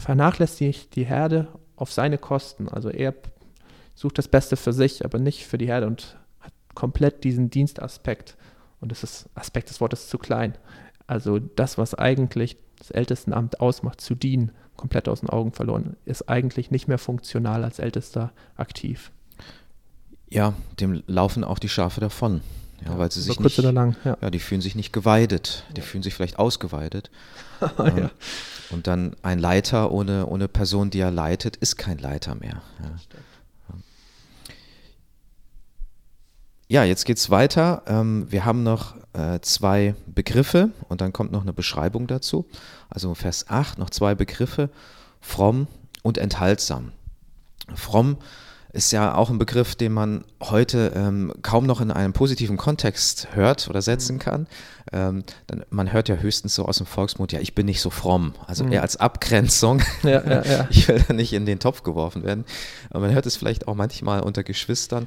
[0.00, 2.68] vernachlässigt die Herde auf seine Kosten.
[2.68, 3.14] Also er
[3.94, 8.36] sucht das Beste für sich, aber nicht für die Herde und hat komplett diesen Dienstaspekt.
[8.80, 10.56] Und das ist Aspekt des Wortes zu klein.
[11.06, 16.28] Also das, was eigentlich das Ältestenamt ausmacht, zu dienen, komplett aus den Augen verloren, ist
[16.28, 19.12] eigentlich nicht mehr funktional als Ältester aktiv.
[20.28, 22.40] Ja, dem laufen auch die Schafe davon.
[22.84, 24.16] Ja, weil sie sich kurz nicht, oder lang, ja.
[24.20, 24.30] ja.
[24.30, 25.86] die fühlen sich nicht geweidet, die ja.
[25.86, 27.10] fühlen sich vielleicht ausgeweidet.
[27.78, 28.10] ja.
[28.70, 32.62] Und dann ein Leiter ohne, ohne Person, die er leitet, ist kein Leiter mehr.
[36.68, 37.82] Ja, jetzt geht es weiter.
[37.86, 42.46] Ähm, wir haben noch äh, zwei Begriffe und dann kommt noch eine Beschreibung dazu.
[42.88, 44.70] Also Vers 8 noch zwei Begriffe,
[45.20, 45.66] fromm
[46.02, 46.92] und enthaltsam.
[47.74, 48.16] Fromm
[48.72, 53.28] ist ja auch ein Begriff, den man heute ähm, kaum noch in einem positiven Kontext
[53.34, 54.20] hört oder setzen mhm.
[54.20, 54.46] kann.
[54.92, 57.90] Ähm, dann, man hört ja höchstens so aus dem Volksmund, ja, ich bin nicht so
[57.90, 58.34] fromm.
[58.46, 58.72] Also mhm.
[58.72, 59.82] eher als Abgrenzung.
[60.02, 60.68] Ja, ja, ja.
[60.70, 62.44] Ich will da nicht in den Topf geworfen werden.
[62.90, 65.06] Aber man hört es vielleicht auch manchmal unter Geschwistern.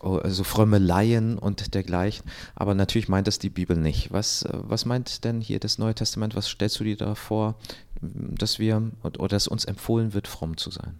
[0.00, 2.24] Oh, also fromme Laien und dergleichen.
[2.54, 4.12] Aber natürlich meint das die Bibel nicht.
[4.12, 6.34] Was, äh, was meint denn hier das Neue Testament?
[6.36, 7.54] Was stellst du dir da vor,
[8.00, 10.98] dass wir oder dass uns empfohlen wird, fromm zu sein?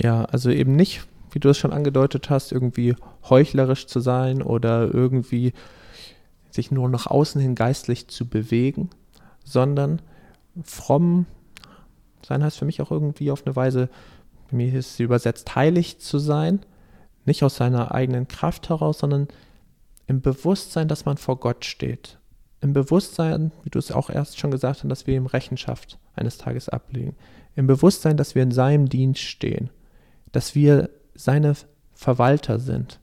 [0.00, 1.02] Ja, also eben nicht,
[1.32, 2.94] wie du es schon angedeutet hast, irgendwie
[3.28, 5.52] heuchlerisch zu sein oder irgendwie
[6.50, 8.90] sich nur nach außen hin geistlich zu bewegen,
[9.44, 10.02] sondern
[10.64, 11.26] fromm
[12.26, 13.88] sein heißt für mich auch irgendwie auf eine Weise,
[14.50, 16.60] bei mir ist es übersetzt, heilig zu sein,
[17.24, 19.28] nicht aus seiner eigenen Kraft heraus, sondern
[20.06, 22.18] im Bewusstsein, dass man vor Gott steht.
[22.60, 26.36] Im Bewusstsein, wie du es auch erst schon gesagt hast, dass wir ihm Rechenschaft eines
[26.36, 27.16] Tages ablegen.
[27.54, 29.70] Im Bewusstsein, dass wir in seinem Dienst stehen
[30.32, 30.90] dass wir
[31.24, 31.54] seine
[31.92, 33.00] Verwalter sind.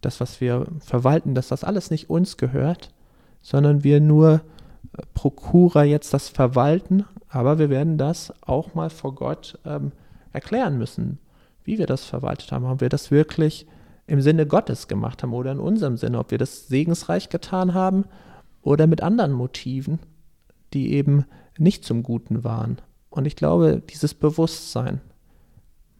[0.00, 2.90] Das, was wir verwalten, dass das alles nicht uns gehört,
[3.40, 4.42] sondern wir nur
[4.96, 9.92] äh, Prokura jetzt das verwalten, aber wir werden das auch mal vor Gott ähm,
[10.32, 11.18] erklären müssen,
[11.64, 12.66] wie wir das verwaltet haben.
[12.66, 13.66] Ob wir das wirklich
[14.06, 18.04] im Sinne Gottes gemacht haben oder in unserem Sinne, ob wir das segensreich getan haben
[18.62, 19.98] oder mit anderen Motiven,
[20.72, 21.24] die eben
[21.58, 22.78] nicht zum Guten waren.
[23.10, 25.00] Und ich glaube, dieses Bewusstsein,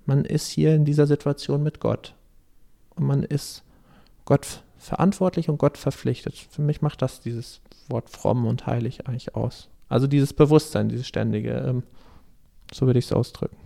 [0.07, 2.15] man ist hier in dieser Situation mit Gott.
[2.95, 3.63] Und man ist
[4.25, 6.35] Gott verantwortlich und Gott verpflichtet.
[6.51, 9.69] Für mich macht das dieses Wort fromm und heilig eigentlich aus.
[9.89, 11.83] Also dieses Bewusstsein, dieses ständige, ähm,
[12.73, 13.57] so würde ich es ausdrücken.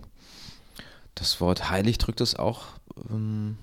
[1.15, 2.63] Das Wort heilig drückt es auch,
[3.09, 3.57] ähm,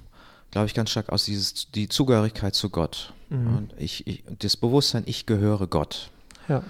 [0.50, 3.12] glaube ich, ganz stark aus, dieses, die Zugehörigkeit zu Gott.
[3.28, 3.56] Mhm.
[3.56, 6.10] Und ich, ich, das Bewusstsein, ich gehöre Gott.
[6.48, 6.62] Ja.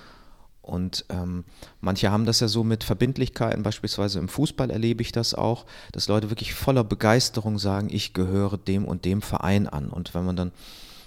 [0.69, 1.45] Und ähm,
[1.81, 6.09] manche haben das ja so mit Verbindlichkeiten, beispielsweise im Fußball erlebe ich das auch, dass
[6.09, 9.89] Leute wirklich voller Begeisterung sagen, ich gehöre dem und dem Verein an.
[9.89, 10.53] Und wenn man dann,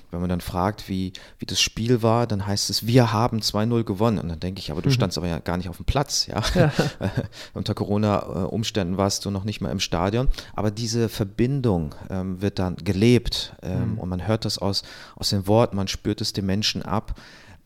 [0.10, 3.84] wenn man dann fragt, wie, wie das Spiel war, dann heißt es, wir haben 2-0
[3.84, 4.18] gewonnen.
[4.18, 4.94] Und dann denke ich, aber du mhm.
[4.94, 6.42] standst aber ja gar nicht auf dem Platz, ja.
[6.56, 6.72] ja.
[7.54, 10.28] Unter Corona-Umständen warst du noch nicht mal im Stadion.
[10.56, 14.00] Aber diese Verbindung ähm, wird dann gelebt ähm, mhm.
[14.00, 14.82] und man hört das aus,
[15.16, 17.14] aus den Worten, man spürt es den Menschen ab.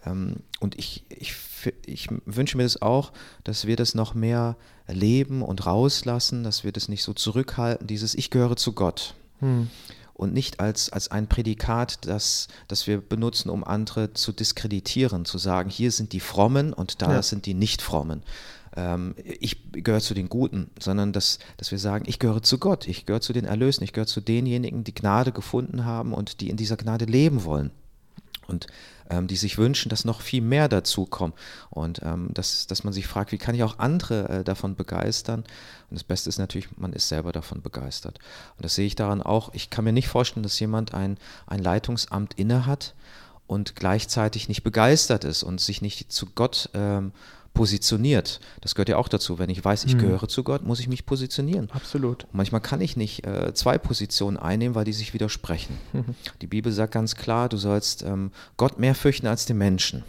[0.05, 1.35] Ähm, und ich, ich,
[1.85, 3.11] ich wünsche mir das auch,
[3.43, 4.55] dass wir das noch mehr
[4.87, 9.15] erleben und rauslassen, dass wir das nicht so zurückhalten, dieses Ich gehöre zu Gott.
[9.39, 9.69] Hm.
[10.13, 15.37] Und nicht als, als ein Prädikat, das, das wir benutzen, um andere zu diskreditieren, zu
[15.37, 17.21] sagen, hier sind die Frommen und da ja.
[17.21, 18.23] sind die Nicht-Frommen
[18.75, 22.87] ähm, ich gehöre zu den Guten, sondern dass, dass wir sagen, ich gehöre zu Gott,
[22.87, 26.49] ich gehöre zu den Erlösen, ich gehöre zu denjenigen, die Gnade gefunden haben und die
[26.49, 27.71] in dieser Gnade leben wollen.
[28.47, 28.67] Und
[29.09, 31.33] ähm, die sich wünschen, dass noch viel mehr dazu kommen.
[31.69, 35.41] Und ähm, dass, dass man sich fragt, wie kann ich auch andere äh, davon begeistern?
[35.89, 38.19] Und das Beste ist natürlich, man ist selber davon begeistert.
[38.57, 39.53] Und das sehe ich daran auch.
[39.53, 42.95] Ich kann mir nicht vorstellen, dass jemand ein, ein Leitungsamt innehat
[43.47, 47.11] und gleichzeitig nicht begeistert ist und sich nicht zu Gott ähm,
[47.55, 48.39] positioniert.
[48.61, 49.39] Das gehört ja auch dazu.
[49.39, 49.99] Wenn ich weiß, ich mhm.
[49.99, 51.69] gehöre zu Gott, muss ich mich positionieren.
[51.71, 52.25] Absolut.
[52.25, 55.75] Und manchmal kann ich nicht äh, zwei Positionen einnehmen, weil die sich widersprechen.
[55.93, 56.15] Mhm.
[56.41, 60.03] Die Bibel sagt ganz klar, du sollst ähm, Gott mehr fürchten als den Menschen.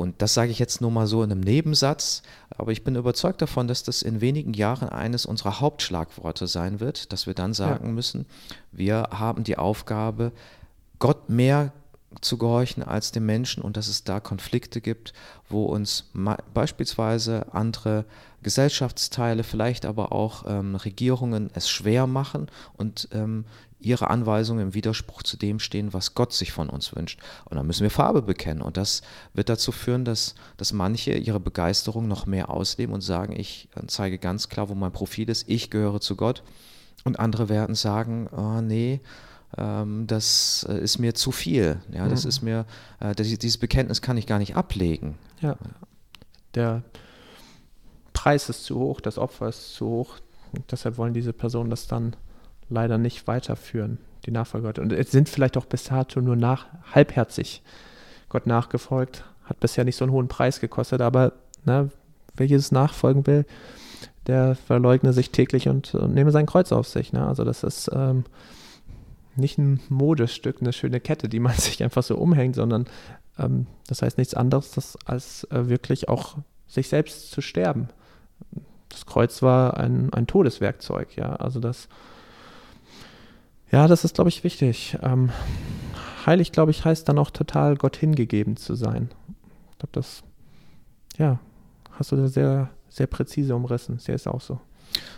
[0.00, 2.22] Und das sage ich jetzt nur mal so in einem Nebensatz,
[2.56, 7.12] aber ich bin überzeugt davon, dass das in wenigen Jahren eines unserer Hauptschlagworte sein wird,
[7.12, 7.92] dass wir dann sagen ja.
[7.92, 8.24] müssen,
[8.72, 10.32] wir haben die Aufgabe,
[10.98, 11.72] Gott mehr
[12.20, 15.12] zu gehorchen als dem Menschen und dass es da Konflikte gibt,
[15.48, 16.10] wo uns
[16.52, 18.04] beispielsweise andere
[18.42, 23.44] Gesellschaftsteile, vielleicht aber auch ähm, Regierungen es schwer machen und ähm,
[23.80, 27.18] ihre Anweisungen im Widerspruch zu dem stehen, was Gott sich von uns wünscht.
[27.46, 28.60] Und dann müssen wir Farbe bekennen.
[28.60, 29.02] Und das
[29.32, 33.86] wird dazu führen, dass, dass manche ihre Begeisterung noch mehr ausleben und sagen, ich äh,
[33.86, 36.42] zeige ganz klar, wo mein Profil ist, ich gehöre zu Gott.
[37.04, 39.00] Und andere werden sagen, oh, nee,
[39.56, 41.80] ähm, das äh, ist mir zu viel.
[41.92, 42.28] Ja, das mhm.
[42.28, 42.66] ist mir,
[43.00, 45.18] äh, das, dieses Bekenntnis kann ich gar nicht ablegen.
[45.40, 45.56] Ja.
[46.54, 46.82] Der
[48.12, 50.16] Preis ist zu hoch, das Opfer ist zu hoch.
[50.52, 52.16] Und deshalb wollen diese Personen das dann
[52.68, 54.80] leider nicht weiterführen, die Nachfolger.
[54.80, 57.62] Und es sind vielleicht auch bis dato nur nach, halbherzig
[58.28, 61.32] Gott nachgefolgt, hat bisher nicht so einen hohen Preis gekostet, aber
[61.64, 61.90] ne,
[62.36, 63.44] wer Jesus nachfolgen will,
[64.26, 67.12] der verleugne sich täglich und, und nehme sein Kreuz auf sich.
[67.12, 67.26] Ne?
[67.26, 68.24] Also das ist ähm,
[69.40, 72.86] nicht ein Modestück, eine schöne Kette, die man sich einfach so umhängt, sondern
[73.38, 76.36] ähm, das heißt nichts anderes, als äh, wirklich auch
[76.68, 77.88] sich selbst zu sterben.
[78.88, 81.36] Das Kreuz war ein, ein Todeswerkzeug, ja.
[81.36, 81.88] Also das,
[83.70, 84.98] ja, das ist, glaube ich, wichtig.
[85.02, 85.30] Ähm,
[86.26, 89.10] heilig, glaube ich, heißt dann auch total Gott hingegeben zu sein.
[89.72, 90.22] Ich glaube, das,
[91.16, 91.38] ja,
[91.92, 93.98] hast du sehr, sehr präzise umrissen.
[93.98, 94.60] Sehr ist auch so.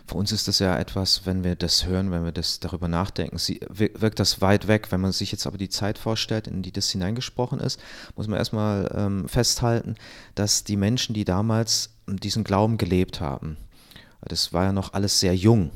[0.06, 3.38] Für uns ist das ja etwas, wenn wir das hören, wenn wir das darüber nachdenken,
[3.38, 4.88] sie, wirkt das weit weg.
[4.90, 7.80] Wenn man sich jetzt aber die Zeit vorstellt, in die das hineingesprochen ist,
[8.16, 9.94] muss man erstmal ähm, festhalten,
[10.34, 13.56] dass die Menschen, die damals diesen Glauben gelebt haben,
[14.22, 15.70] das war ja noch alles sehr jung.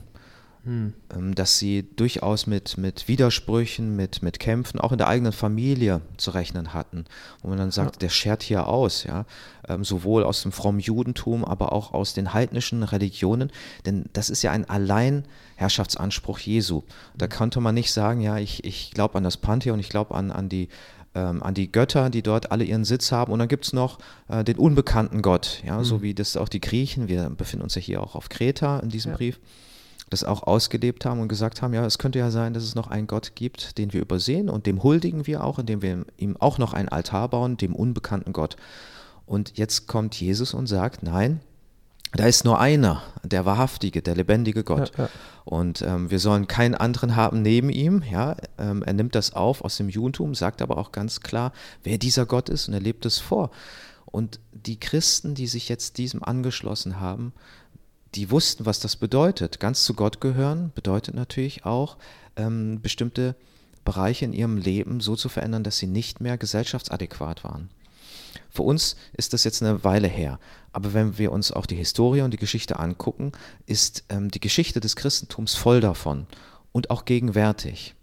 [0.67, 0.95] Hm.
[1.15, 6.01] Ähm, dass sie durchaus mit, mit Widersprüchen, mit, mit Kämpfen, auch in der eigenen Familie
[6.17, 7.05] zu rechnen hatten.
[7.41, 7.99] Wo man dann sagt, ja.
[8.01, 9.27] der schert hier aus, ja,
[9.69, 13.53] ähm, sowohl aus dem frommen Judentum, aber auch aus den heidnischen Religionen,
[13.87, 16.83] denn das ist ja ein Alleinherrschaftsanspruch Jesu.
[17.17, 20.33] Da konnte man nicht sagen, ja, ich, ich glaube an das Pantheon, ich glaube an,
[20.33, 20.69] an die
[21.15, 23.33] ähm, an die Götter, die dort alle ihren Sitz haben.
[23.33, 25.85] Und dann gibt es noch äh, den unbekannten Gott, ja, mhm.
[25.85, 28.89] so wie das auch die Griechen, wir befinden uns ja hier auch auf Kreta in
[28.89, 29.17] diesem ja.
[29.17, 29.39] Brief,
[30.09, 32.89] das auch ausgelebt haben und gesagt haben, ja, es könnte ja sein, dass es noch
[32.89, 36.59] einen Gott gibt, den wir übersehen und dem huldigen wir auch, indem wir ihm auch
[36.59, 38.57] noch einen Altar bauen, dem unbekannten Gott.
[39.27, 41.41] Und jetzt kommt Jesus und sagt, nein,
[42.13, 44.93] da ist nur einer, der wahrhaftige, der lebendige Gott.
[44.97, 45.11] Ja, ja.
[45.45, 48.03] Und ähm, wir sollen keinen anderen haben neben ihm.
[48.09, 51.53] Ja, ähm, er nimmt das auf aus dem Judentum, sagt aber auch ganz klar,
[51.83, 53.51] wer dieser Gott ist und er lebt es vor.
[54.07, 57.33] Und die Christen, die sich jetzt diesem angeschlossen haben,
[58.15, 59.61] die wussten, was das bedeutet.
[59.61, 61.97] Ganz zu Gott gehören bedeutet natürlich auch,
[62.37, 63.35] ähm, bestimmte
[63.85, 67.71] Bereiche in ihrem Leben so zu verändern, dass sie nicht mehr gesellschaftsadäquat waren.
[68.51, 70.39] Für uns ist das jetzt eine Weile her,
[70.73, 73.33] aber wenn wir uns auch die Historie und die Geschichte angucken,
[73.67, 76.27] ist ähm, die Geschichte des Christentums voll davon
[76.73, 77.96] und auch gegenwärtig.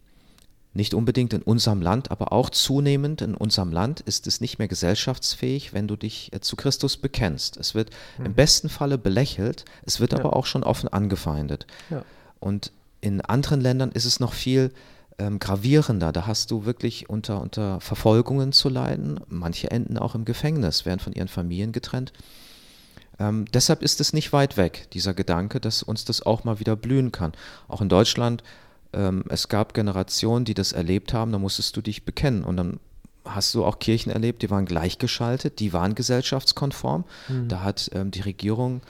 [0.76, 4.68] Nicht unbedingt in unserem Land, aber auch zunehmend in unserem Land ist es nicht mehr
[4.68, 7.58] gesellschaftsfähig, wenn du dich äh, zu Christus bekennst.
[7.58, 8.28] Es wird mhm.
[8.28, 10.20] im besten Falle belächelt, es wird ja.
[10.20, 11.68] aber auch schon offen angefeindet.
[11.90, 12.04] Ja.
[12.40, 12.72] Und
[13.02, 14.72] in anderen Ländern ist es noch viel
[15.20, 16.12] ähm, gravierender.
[16.12, 19.20] Da hast du wirklich unter, unter Verfolgungen zu leiden.
[19.28, 22.14] Manche enden auch im Gefängnis, werden von ihren Familien getrennt.
[23.20, 26.76] Ähm, deshalb ist es nicht weit weg, dieser Gedanke, dass uns das auch mal wieder
[26.76, 27.34] blühen kann.
[27.68, 28.44] Auch in Deutschland
[28.94, 32.44] ähm, es gab Generationen, die das erlebt haben, da musstest du dich bekennen.
[32.44, 32.80] Und dann
[33.26, 37.06] hast du auch Kirchen erlebt, die waren gleichgeschaltet, die waren gesellschaftskonform.
[37.28, 37.48] Mhm.
[37.48, 38.82] Da hat ähm, die Regierung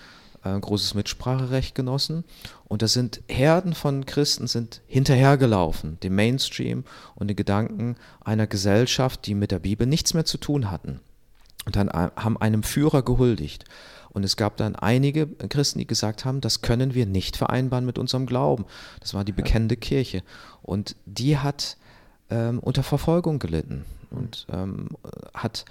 [0.43, 2.23] äh, großes Mitspracherecht genossen.
[2.65, 6.83] Und da sind Herden von Christen sind hinterhergelaufen, dem Mainstream
[7.15, 10.99] und den Gedanken einer Gesellschaft, die mit der Bibel nichts mehr zu tun hatten.
[11.65, 13.65] Und dann äh, haben einem Führer gehuldigt.
[14.13, 17.97] Und es gab dann einige Christen, die gesagt haben, das können wir nicht vereinbaren mit
[17.97, 18.65] unserem Glauben.
[18.99, 19.81] Das war die bekennende ja.
[19.81, 20.23] Kirche.
[20.61, 21.77] Und die hat
[22.29, 24.89] ähm, unter Verfolgung gelitten und ähm,
[25.33, 25.65] hat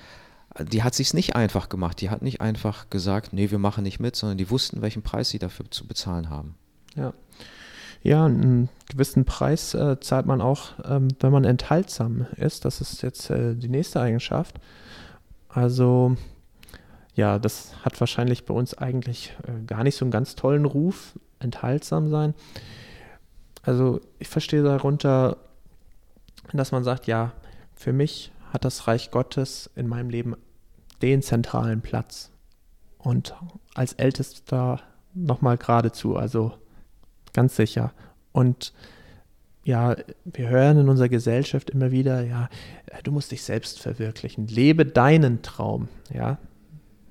[0.61, 2.01] die hat sich nicht einfach gemacht.
[2.01, 5.31] Die hat nicht einfach gesagt, nee, wir machen nicht mit, sondern die wussten, welchen Preis
[5.31, 6.57] sie dafür zu bezahlen haben.
[6.95, 7.15] Ja.
[8.03, 12.65] Ja, einen gewissen Preis äh, zahlt man auch, ähm, wenn man enthaltsam ist.
[12.65, 14.57] Das ist jetzt äh, die nächste Eigenschaft.
[15.49, 16.17] Also
[17.15, 21.19] ja, das hat wahrscheinlich bei uns eigentlich äh, gar nicht so einen ganz tollen Ruf,
[21.41, 22.35] enthaltsam sein.
[23.63, 25.37] Also ich verstehe darunter,
[26.53, 27.33] dass man sagt, ja,
[27.75, 30.37] für mich hat das Reich Gottes in meinem Leben
[31.01, 32.31] den zentralen Platz.
[32.99, 33.35] Und
[33.75, 34.81] als Ältester
[35.15, 36.55] nochmal geradezu, also
[37.33, 37.93] ganz sicher.
[38.33, 38.73] Und
[39.65, 42.49] ja, wir hören in unserer Gesellschaft immer wieder, ja,
[43.05, 44.47] du musst dich selbst verwirklichen.
[44.49, 46.39] Lebe deinen Traum, ja.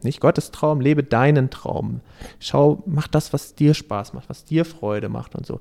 [0.04, 2.02] Nicht Gottes Traum, lebe deinen Traum.
[2.40, 5.60] Schau, mach das, was dir Spaß macht, was dir Freude macht und so.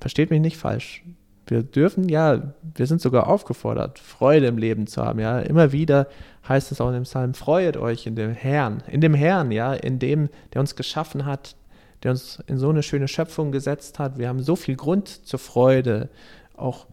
[0.00, 1.04] Versteht mich nicht falsch.
[1.46, 5.40] Wir dürfen, ja, wir sind sogar aufgefordert, Freude im Leben zu haben, ja.
[5.40, 6.06] Immer wieder
[6.48, 9.74] heißt es auch in dem Psalm, freuet euch in dem Herrn, in dem Herrn, ja,
[9.74, 11.56] in dem, der uns geschaffen hat,
[12.02, 14.18] der uns in so eine schöne Schöpfung gesetzt hat.
[14.18, 16.08] Wir haben so viel Grund zur Freude,
[16.56, 16.86] auch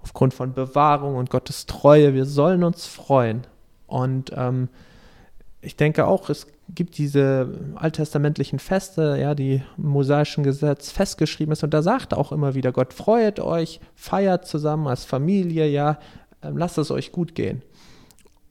[0.00, 2.14] aufgrund von Bewahrung und Gottes Treue.
[2.14, 3.46] Wir sollen uns freuen.
[3.86, 4.68] Und ähm,
[5.64, 11.64] ich denke auch, es gibt diese alttestamentlichen Feste, ja, die im mosaischen Gesetz festgeschrieben ist.
[11.64, 15.98] Und da sagt auch immer wieder Gott, freut euch, feiert zusammen als Familie, ja,
[16.42, 17.62] ähm, lasst es euch gut gehen.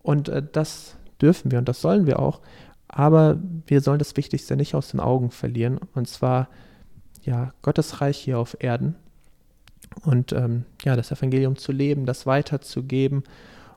[0.01, 2.41] Und äh, das dürfen wir und das sollen wir auch.
[2.87, 6.49] Aber wir sollen das Wichtigste nicht aus den Augen verlieren, und zwar
[7.23, 8.95] ja Gottes Reich hier auf Erden
[10.03, 13.23] und ähm, ja das Evangelium zu leben, das weiterzugeben.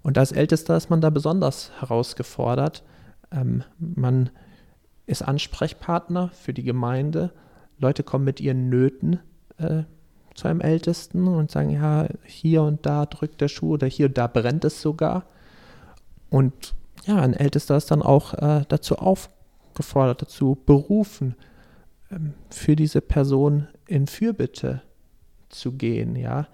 [0.03, 2.83] Und als Ältester ist man da besonders herausgefordert.
[3.31, 4.31] Ähm, man
[5.07, 7.33] ist Ansprechpartner für die Gemeinde.
[7.79, 9.21] Leute kommen mit ihren Nöten
[9.59, 9.85] äh,
[10.35, 14.19] zu einem Ältesten und sagen, ja, hier und da drückt der Schuh oder hier und
[14.19, 15.25] da brennt es sogar.
[16.29, 16.75] Und
[17.07, 21.37] ja, ein Ältester ist dann auch äh, dazu aufgefordert, dazu berufen,
[22.11, 24.83] ähm, für diese Person in Fürbitte
[25.49, 26.49] zu gehen, ja,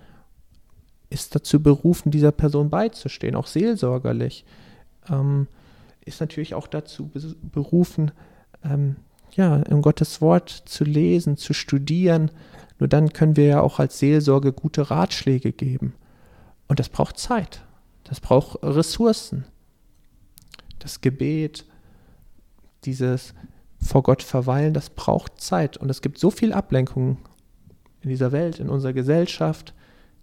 [1.10, 4.44] ist dazu berufen, dieser Person beizustehen, auch seelsorgerlich,
[5.10, 5.48] ähm,
[6.05, 7.11] ist natürlich auch dazu
[7.42, 8.11] berufen,
[8.64, 8.96] ähm,
[9.32, 12.30] ja, in Gottes Wort zu lesen, zu studieren.
[12.78, 15.94] Nur dann können wir ja auch als Seelsorge gute Ratschläge geben.
[16.68, 17.64] Und das braucht Zeit.
[18.05, 19.44] Das braucht Ressourcen
[20.82, 21.64] das Gebet,
[22.84, 23.34] dieses
[23.80, 25.76] vor Gott verweilen, das braucht Zeit.
[25.76, 27.18] Und es gibt so viel Ablenkung
[28.00, 29.74] in dieser Welt, in unserer Gesellschaft.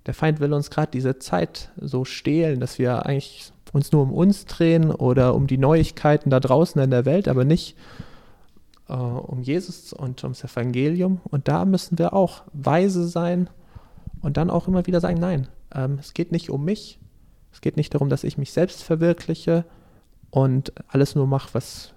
[0.06, 4.12] Der Feind will uns gerade diese Zeit so stehlen, dass wir eigentlich uns nur um
[4.12, 7.76] uns drehen oder um die Neuigkeiten da draußen in der Welt, aber nicht
[8.88, 11.22] äh, um Jesus und ums Evangelium.
[11.24, 13.50] Und da müssen wir auch weise sein
[14.22, 17.00] und dann auch immer wieder sagen, nein, ähm, es geht nicht um mich.
[17.52, 19.66] Es geht nicht darum, dass ich mich selbst verwirkliche,
[20.32, 21.94] und alles nur mache, was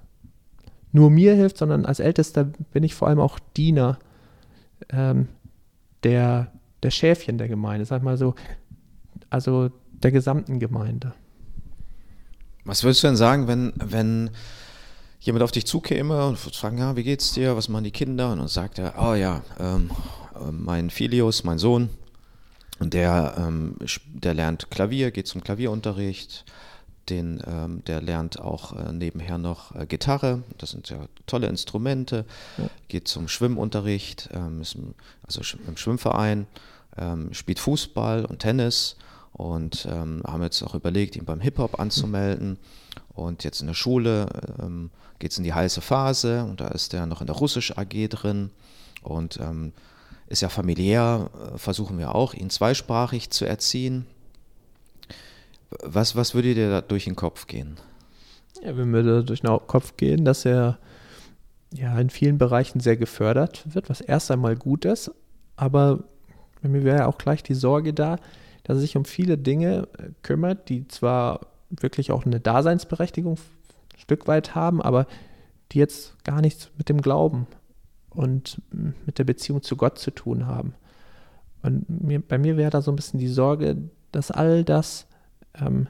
[0.92, 3.98] nur mir hilft, sondern als Ältester bin ich vor allem auch Diener
[4.90, 5.28] ähm,
[6.02, 6.52] der,
[6.82, 8.34] der Schäfchen der Gemeinde, sag mal so,
[9.30, 11.14] also der gesamten Gemeinde.
[12.64, 14.30] Was würdest du denn sagen, wenn, wenn
[15.20, 18.32] jemand auf dich zukäme und fragen, ja, wie geht's dir, was machen die Kinder?
[18.32, 19.90] Und dann sagt er, oh ja, ähm,
[20.50, 21.90] mein Filius, mein Sohn,
[22.80, 26.44] der, ähm, der lernt Klavier, geht zum Klavierunterricht,
[27.08, 30.42] den, ähm, der lernt auch äh, nebenher noch äh, Gitarre.
[30.58, 32.24] Das sind ja tolle Instrumente.
[32.58, 32.70] Ja.
[32.88, 34.94] Geht zum Schwimmunterricht, ähm, ist im,
[35.26, 36.46] also im Schwimmverein,
[36.96, 38.96] ähm, spielt Fußball und Tennis
[39.42, 42.58] und ähm, haben jetzt auch überlegt, ihn beim Hip-Hop anzumelden.
[43.12, 44.28] Und jetzt in der Schule
[44.60, 47.76] ähm, geht es in die heiße Phase und da ist er noch in der Russisch
[47.76, 48.50] AG drin
[49.02, 49.72] und ähm,
[50.28, 54.06] ist ja familiär, äh, versuchen wir auch, ihn zweisprachig zu erziehen.
[55.82, 57.78] Was, was würde dir da durch den Kopf gehen?
[58.62, 60.78] Ja, mir würde durch den Kopf gehen, dass er
[61.72, 65.10] ja in vielen Bereichen sehr gefördert wird, was erst einmal gut ist,
[65.56, 66.04] aber
[66.62, 68.18] bei mir wäre ja auch gleich die Sorge da,
[68.64, 71.40] dass er sich um viele Dinge äh, kümmert, die zwar
[71.70, 75.06] wirklich auch eine Daseinsberechtigung ein Stück weit haben, aber
[75.72, 77.46] die jetzt gar nichts mit dem Glauben
[78.10, 80.74] und mit der Beziehung zu Gott zu tun haben.
[81.62, 83.76] Und mir, bei mir wäre da so ein bisschen die Sorge,
[84.10, 85.06] dass all das
[85.54, 85.88] ähm,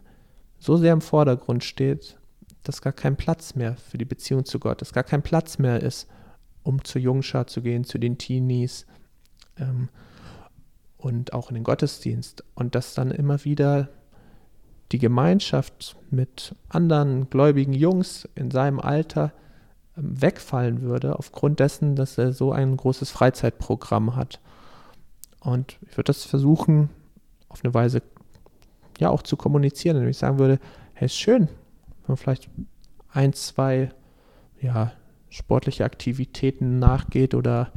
[0.59, 2.17] so sehr im Vordergrund steht,
[2.63, 5.83] dass gar kein Platz mehr für die Beziehung zu Gott, dass gar kein Platz mehr
[5.83, 6.09] ist,
[6.63, 8.87] um zur Jungschar zu gehen, zu den Teenies
[9.59, 9.89] ähm,
[11.03, 12.45] und auch in den Gottesdienst.
[12.55, 13.89] Und dass dann immer wieder
[14.93, 19.33] die Gemeinschaft mit anderen gläubigen Jungs in seinem Alter
[19.97, 24.41] ähm, wegfallen würde, aufgrund dessen, dass er so ein großes Freizeitprogramm hat.
[25.41, 26.89] Und ich würde das versuchen,
[27.49, 28.03] auf eine Weise
[29.01, 30.61] ja auch zu kommunizieren, indem ich sagen würde,
[30.95, 32.49] hey, ist schön, wenn man vielleicht
[33.13, 33.91] ein, zwei
[34.61, 34.93] ja,
[35.31, 37.73] sportliche Aktivitäten nachgeht oder,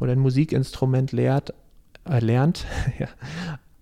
[0.00, 1.52] oder ein Musikinstrument lehrt,
[2.08, 2.66] äh, lernt.
[2.98, 3.08] ja.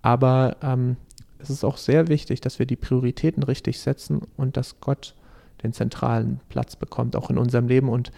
[0.03, 0.97] Aber ähm,
[1.39, 5.14] es ist auch sehr wichtig, dass wir die Prioritäten richtig setzen und dass Gott
[5.62, 7.89] den zentralen Platz bekommt, auch in unserem Leben.
[7.89, 8.12] Und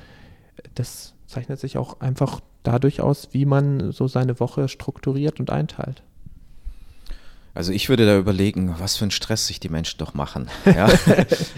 [0.74, 6.02] das zeichnet sich auch einfach dadurch aus, wie man so seine Woche strukturiert und einteilt.
[7.54, 10.48] Also ich würde da überlegen, was für einen Stress sich die Menschen doch machen.
[10.64, 10.88] Ja?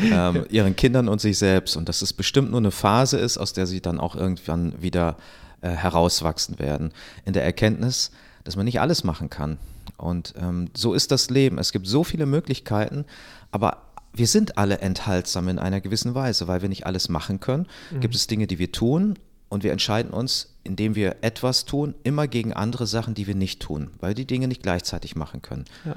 [0.00, 1.76] ähm, ihren Kindern und sich selbst.
[1.76, 5.16] Und dass es bestimmt nur eine Phase ist, aus der sie dann auch irgendwann wieder
[5.60, 6.92] äh, herauswachsen werden.
[7.24, 8.10] In der Erkenntnis,
[8.44, 9.58] dass man nicht alles machen kann.
[9.96, 11.58] Und ähm, so ist das Leben.
[11.58, 13.04] Es gibt so viele Möglichkeiten,
[13.50, 13.82] aber
[14.12, 17.66] wir sind alle enthaltsam in einer gewissen Weise, weil wir nicht alles machen können.
[17.90, 18.00] Mhm.
[18.00, 19.18] Gibt es Dinge, die wir tun
[19.48, 23.60] und wir entscheiden uns, indem wir etwas tun, immer gegen andere Sachen, die wir nicht
[23.60, 25.64] tun, weil wir die Dinge nicht gleichzeitig machen können.
[25.84, 25.96] Ja.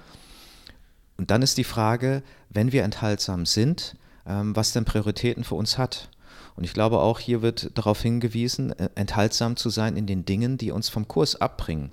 [1.18, 3.96] Und dann ist die Frage, wenn wir enthaltsam sind,
[4.26, 6.10] ähm, was denn Prioritäten für uns hat.
[6.56, 10.58] Und ich glaube auch hier wird darauf hingewiesen, äh, enthaltsam zu sein in den Dingen,
[10.58, 11.92] die uns vom Kurs abbringen.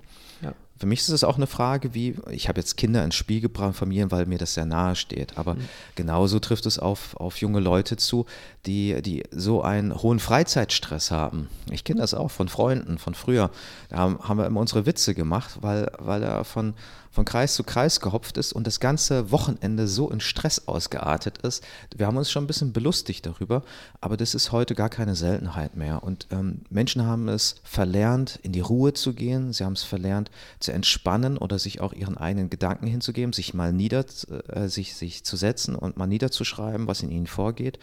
[0.77, 3.75] Für mich ist es auch eine Frage, wie, ich habe jetzt Kinder ins Spiel gebracht,
[3.75, 5.37] Familien, weil mir das sehr nahe steht.
[5.37, 5.69] Aber mhm.
[5.95, 8.25] genauso trifft es auf, auf junge Leute zu,
[8.65, 11.49] die, die so einen hohen Freizeitstress haben.
[11.71, 13.51] Ich kenne das auch von Freunden von früher.
[13.89, 16.73] Da haben wir immer unsere Witze gemacht, weil, weil er von,
[17.15, 21.63] von Kreis zu Kreis gehopft ist und das ganze Wochenende so in Stress ausgeartet ist.
[21.95, 23.63] Wir haben uns schon ein bisschen belustigt darüber,
[24.01, 26.03] aber das ist heute gar keine Seltenheit mehr.
[26.03, 29.53] Und ähm, Menschen haben es verlernt, in die Ruhe zu gehen.
[29.53, 33.71] Sie haben es verlernt, zu entspannen oder sich auch ihren eigenen Gedanken hinzugeben, sich mal
[33.71, 34.03] nieder,
[34.49, 37.79] äh, sich, sich zu setzen und mal niederzuschreiben, was in ihnen vorgeht.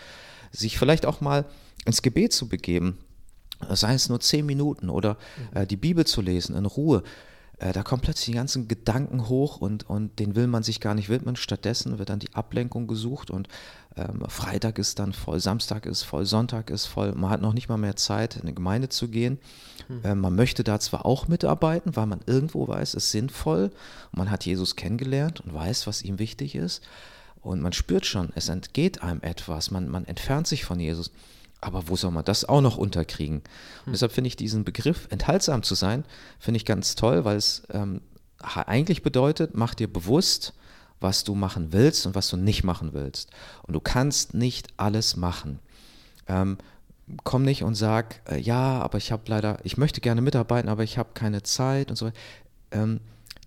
[0.51, 1.47] Sich vielleicht auch mal
[1.87, 2.99] ins Gebet zu begeben
[3.71, 5.17] sei es nur zehn Minuten oder
[5.55, 7.05] äh, die Bibel zu lesen in Ruhe
[7.63, 10.95] äh, da kommen plötzlich die ganzen Gedanken hoch und, und den will man sich gar
[10.95, 11.37] nicht widmen.
[11.37, 13.49] Stattdessen wird dann die Ablenkung gesucht und
[13.97, 17.13] ähm, Freitag ist dann voll, Samstag ist voll, Sonntag ist voll.
[17.13, 19.39] Man hat noch nicht mal mehr Zeit, in eine Gemeinde zu gehen.
[19.87, 20.01] Hm.
[20.03, 23.71] Ähm, man möchte da zwar auch mitarbeiten, weil man irgendwo weiß, es ist sinnvoll.
[24.11, 26.83] Man hat Jesus kennengelernt und weiß, was ihm wichtig ist.
[27.43, 29.71] Und man spürt schon, es entgeht einem etwas.
[29.71, 31.13] Man, man entfernt sich von Jesus.
[31.63, 33.39] Aber wo soll man das auch noch unterkriegen?
[33.39, 33.93] Und hm.
[33.93, 36.05] deshalb finde ich diesen Begriff, enthaltsam zu sein,
[36.39, 38.03] finde ich ganz toll, weil es ähm,
[38.43, 40.53] eigentlich bedeutet, mach dir bewusst,
[41.01, 43.31] was du machen willst und was du nicht machen willst.
[43.63, 45.61] Und du kannst nicht alles machen.
[46.27, 46.59] Ähm,
[47.25, 50.83] komm nicht und sag, äh, ja, aber ich habe leider, ich möchte gerne mitarbeiten, aber
[50.83, 52.11] ich habe keine Zeit und so.
[52.71, 53.01] Ähm,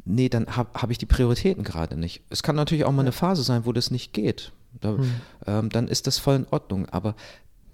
[0.03, 2.21] nee, dann habe hab ich die Prioritäten gerade nicht.
[2.29, 4.51] Es kann natürlich auch mal eine Phase sein, wo das nicht geht.
[4.81, 5.15] Da, hm.
[5.47, 6.87] ähm, dann ist das voll in Ordnung.
[6.89, 7.15] Aber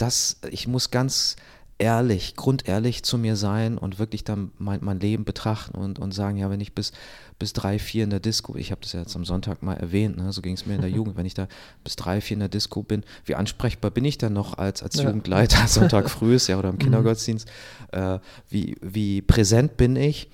[0.02, 1.36] das, ich muss ganz
[1.82, 6.38] ehrlich, grundehrlich zu mir sein und wirklich dann mein, mein Leben betrachten und, und sagen,
[6.38, 6.92] ja, wenn ich bis,
[7.40, 10.18] bis drei, vier in der Disco, ich habe das ja jetzt am Sonntag mal erwähnt,
[10.18, 11.48] ne, so ging es mir in der Jugend, wenn ich da
[11.84, 14.96] bis drei, vier in der Disco bin, wie ansprechbar bin ich dann noch als, als
[14.96, 15.06] ja.
[15.06, 16.80] Jugendleiter, Sonntag früh ist ja oder im mhm.
[16.80, 17.50] Kindergottesdienst,
[17.92, 20.30] äh, wie, wie präsent bin ich?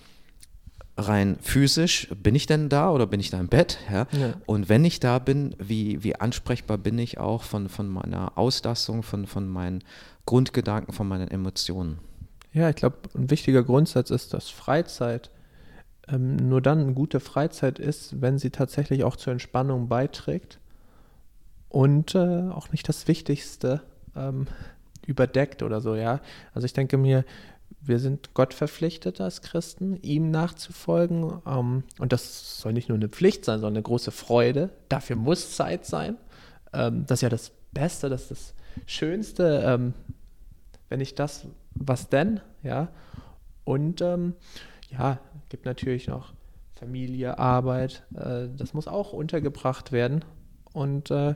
[0.97, 3.77] Rein physisch, bin ich denn da oder bin ich da im Bett?
[3.91, 4.07] Ja?
[4.11, 4.33] ja?
[4.45, 9.03] Und wenn ich da bin, wie, wie ansprechbar bin ich auch von, von meiner Auslastung,
[9.03, 9.83] von, von meinen
[10.25, 11.99] Grundgedanken, von meinen Emotionen?
[12.51, 15.29] Ja, ich glaube, ein wichtiger Grundsatz ist, dass Freizeit
[16.07, 20.59] ähm, nur dann eine gute Freizeit ist, wenn sie tatsächlich auch zur Entspannung beiträgt
[21.69, 23.81] und äh, auch nicht das Wichtigste
[24.15, 24.47] ähm,
[25.05, 26.21] überdeckt oder so, ja.
[26.53, 27.23] Also ich denke mir,
[27.87, 31.41] wir sind Gott verpflichtet als Christen, ihm nachzufolgen.
[31.45, 34.69] Ähm, und das soll nicht nur eine Pflicht sein, sondern eine große Freude.
[34.89, 36.17] Dafür muss Zeit sein.
[36.73, 38.53] Ähm, das ist ja das Beste, das ist das
[38.85, 39.63] Schönste.
[39.65, 39.93] Ähm,
[40.89, 42.39] wenn nicht das, was denn?
[42.63, 42.89] Ja.
[43.63, 44.33] Und ähm,
[44.89, 45.19] ja,
[45.49, 46.33] gibt natürlich noch
[46.75, 48.03] Familie, Arbeit.
[48.15, 50.23] Äh, das muss auch untergebracht werden.
[50.73, 51.35] Und äh,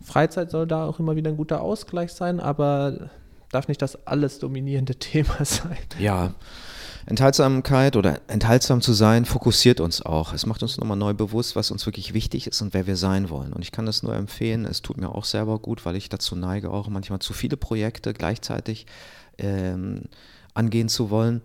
[0.00, 3.10] Freizeit soll da auch immer wieder ein guter Ausgleich sein, aber
[3.50, 5.78] darf nicht das alles dominierende Thema sein.
[5.98, 6.34] Ja,
[7.06, 10.34] Enthaltsamkeit oder enthaltsam zu sein fokussiert uns auch.
[10.34, 13.30] Es macht uns nochmal neu bewusst, was uns wirklich wichtig ist und wer wir sein
[13.30, 13.54] wollen.
[13.54, 14.66] Und ich kann das nur empfehlen.
[14.66, 18.12] Es tut mir auch selber gut, weil ich dazu neige, auch manchmal zu viele Projekte
[18.12, 18.84] gleichzeitig
[19.38, 20.02] ähm,
[20.52, 21.40] angehen zu wollen.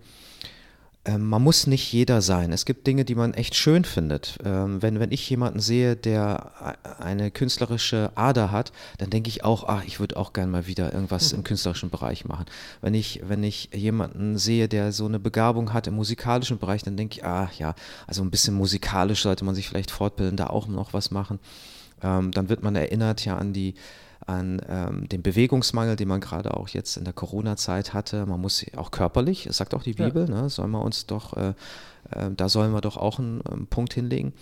[1.06, 2.54] Ähm, man muss nicht jeder sein.
[2.54, 4.38] Es gibt Dinge, die man echt schön findet.
[4.46, 9.68] Ähm, wenn, wenn ich jemanden sehe, der eine künstlerische Ader hat, dann denke ich auch,
[9.68, 11.40] ach, ich würde auch gerne mal wieder irgendwas mhm.
[11.40, 12.46] im künstlerischen Bereich machen.
[12.80, 16.96] Wenn ich, wenn ich jemanden sehe, der so eine Begabung hat im musikalischen Bereich, dann
[16.96, 17.76] denke ich, ah ja,
[18.08, 21.40] also ein bisschen musikalisch sollte man sich vielleicht fortbilden, da auch noch was machen.
[22.02, 23.76] Ähm, dann wird man erinnert ja an die
[24.26, 28.26] an ähm, den Bewegungsmangel, den man gerade auch jetzt in der Corona-Zeit hatte.
[28.26, 30.44] Man muss auch körperlich, das sagt auch die Bibel, ja.
[30.44, 31.54] ne, sollen wir uns doch, äh,
[32.12, 34.34] äh, da sollen wir doch auch einen, einen Punkt hinlegen.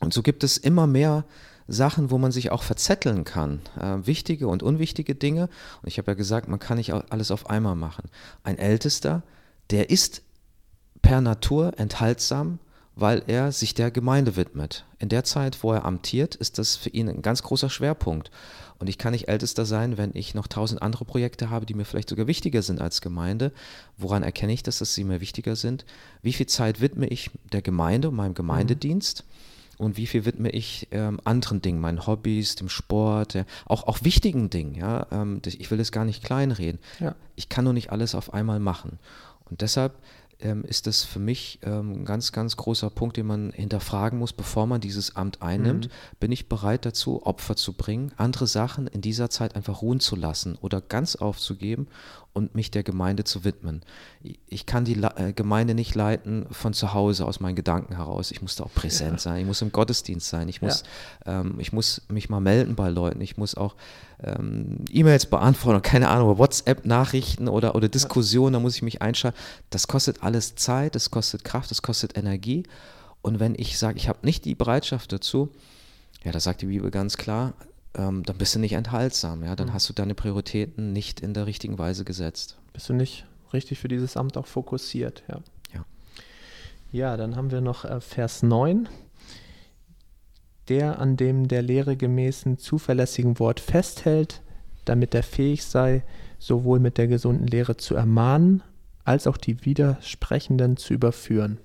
[0.00, 1.24] Und so gibt es immer mehr
[1.66, 3.60] Sachen, wo man sich auch verzetteln kann.
[3.78, 5.48] Äh, wichtige und unwichtige Dinge.
[5.82, 8.10] Und ich habe ja gesagt, man kann nicht alles auf einmal machen.
[8.42, 9.22] Ein Ältester,
[9.70, 10.22] der ist
[11.02, 12.58] per Natur enthaltsam,
[12.96, 14.84] weil er sich der Gemeinde widmet.
[14.98, 18.30] In der Zeit, wo er amtiert, ist das für ihn ein ganz großer Schwerpunkt.
[18.78, 21.84] Und ich kann nicht Ältester sein, wenn ich noch tausend andere Projekte habe, die mir
[21.84, 23.52] vielleicht sogar wichtiger sind als Gemeinde.
[23.96, 25.84] Woran erkenne ich das, dass sie mir wichtiger sind?
[26.22, 29.24] Wie viel Zeit widme ich der Gemeinde und meinem Gemeindedienst?
[29.78, 34.02] und wie viel widme ich ähm, anderen Dingen, meinen Hobbys, dem Sport, ja, auch, auch
[34.02, 34.74] wichtigen Dingen.
[34.74, 36.80] Ja, ähm, ich will das gar nicht kleinreden.
[36.98, 37.14] Ja.
[37.36, 38.98] Ich kann nur nicht alles auf einmal machen.
[39.48, 39.94] Und deshalb
[40.40, 44.32] ähm, ist das für mich ähm, ein ganz, ganz großer Punkt, den man hinterfragen muss,
[44.32, 45.86] bevor man dieses Amt einnimmt.
[45.86, 46.18] Mhm.
[46.20, 50.16] Bin ich bereit dazu, Opfer zu bringen, andere Sachen in dieser Zeit einfach ruhen zu
[50.16, 51.88] lassen oder ganz aufzugeben
[52.32, 53.82] und mich der Gemeinde zu widmen.
[54.46, 58.30] Ich kann die äh, Gemeinde nicht leiten von zu Hause aus meinen Gedanken heraus.
[58.30, 59.18] Ich muss da auch präsent ja.
[59.18, 60.84] sein, ich muss im Gottesdienst sein, ich muss,
[61.26, 61.40] ja.
[61.40, 63.74] ähm, ich muss mich mal melden bei Leuten, ich muss auch
[64.22, 69.38] ähm, E-Mails beantworten, keine Ahnung, WhatsApp-Nachrichten oder, oder Diskussionen, da muss ich mich einschalten.
[69.70, 72.64] Das kostet alles Zeit, das kostet Kraft, das kostet Energie.
[73.22, 75.50] Und wenn ich sage, ich habe nicht die Bereitschaft dazu,
[76.24, 77.54] ja, da sagt die Bibel ganz klar,
[77.94, 79.72] ähm, dann bist du nicht enthaltsam, ja, dann mhm.
[79.74, 82.58] hast du deine Prioritäten nicht in der richtigen Weise gesetzt.
[82.72, 85.40] Bist du nicht richtig für dieses Amt auch fokussiert, ja.
[85.74, 85.84] Ja,
[86.92, 88.88] ja dann haben wir noch äh, Vers 9
[90.68, 94.42] der an dem der Lehre gemäßen zuverlässigen Wort festhält,
[94.84, 96.02] damit er fähig sei,
[96.38, 98.62] sowohl mit der gesunden Lehre zu ermahnen,
[99.04, 101.58] als auch die Widersprechenden zu überführen.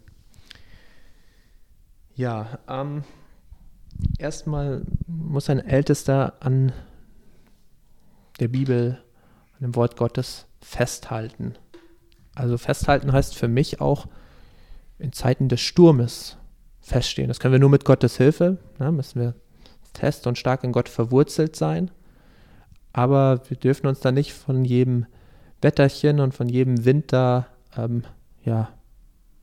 [2.15, 3.03] Ja, ähm,
[4.17, 6.71] erstmal muss ein Ältester an
[8.39, 9.01] der Bibel,
[9.55, 11.55] an dem Wort Gottes festhalten.
[12.35, 14.07] Also festhalten heißt für mich auch
[14.97, 16.37] in Zeiten des Sturmes
[16.81, 17.27] feststehen.
[17.27, 18.57] Das können wir nur mit Gottes Hilfe.
[18.79, 18.91] Ne?
[18.91, 19.35] Müssen wir
[19.93, 21.91] fest und stark in Gott verwurzelt sein.
[22.91, 25.05] Aber wir dürfen uns da nicht von jedem
[25.61, 28.03] Wetterchen und von jedem Winter, ähm,
[28.43, 28.69] ja,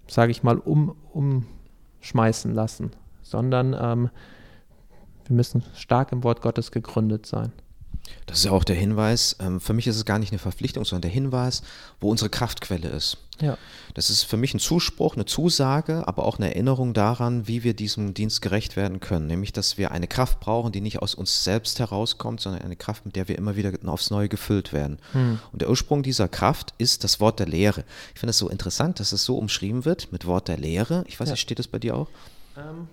[0.06, 2.90] sage ich mal, um, umschmeißen lassen,
[3.22, 4.10] sondern ähm,
[5.30, 7.52] wir müssen stark im Wort Gottes gegründet sein.
[8.26, 10.84] Das ist ja auch der Hinweis, ähm, für mich ist es gar nicht eine Verpflichtung,
[10.84, 11.62] sondern der Hinweis,
[12.00, 13.18] wo unsere Kraftquelle ist.
[13.40, 13.56] Ja.
[13.94, 17.74] Das ist für mich ein Zuspruch, eine Zusage, aber auch eine Erinnerung daran, wie wir
[17.74, 19.28] diesem Dienst gerecht werden können.
[19.28, 23.06] Nämlich, dass wir eine Kraft brauchen, die nicht aus uns selbst herauskommt, sondern eine Kraft,
[23.06, 24.98] mit der wir immer wieder aufs Neue gefüllt werden.
[25.12, 25.38] Hm.
[25.52, 27.84] Und der Ursprung dieser Kraft ist das Wort der Lehre.
[28.14, 31.04] Ich finde es so interessant, dass es so umschrieben wird mit Wort der Lehre.
[31.06, 31.32] Ich weiß ja.
[31.34, 32.08] nicht, steht das bei dir auch?
[32.56, 32.88] Ähm,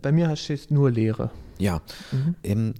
[0.00, 1.30] bei mir steht nur Lehre.
[1.58, 1.80] Ja.
[2.10, 2.34] Mhm.
[2.42, 2.74] Ähm,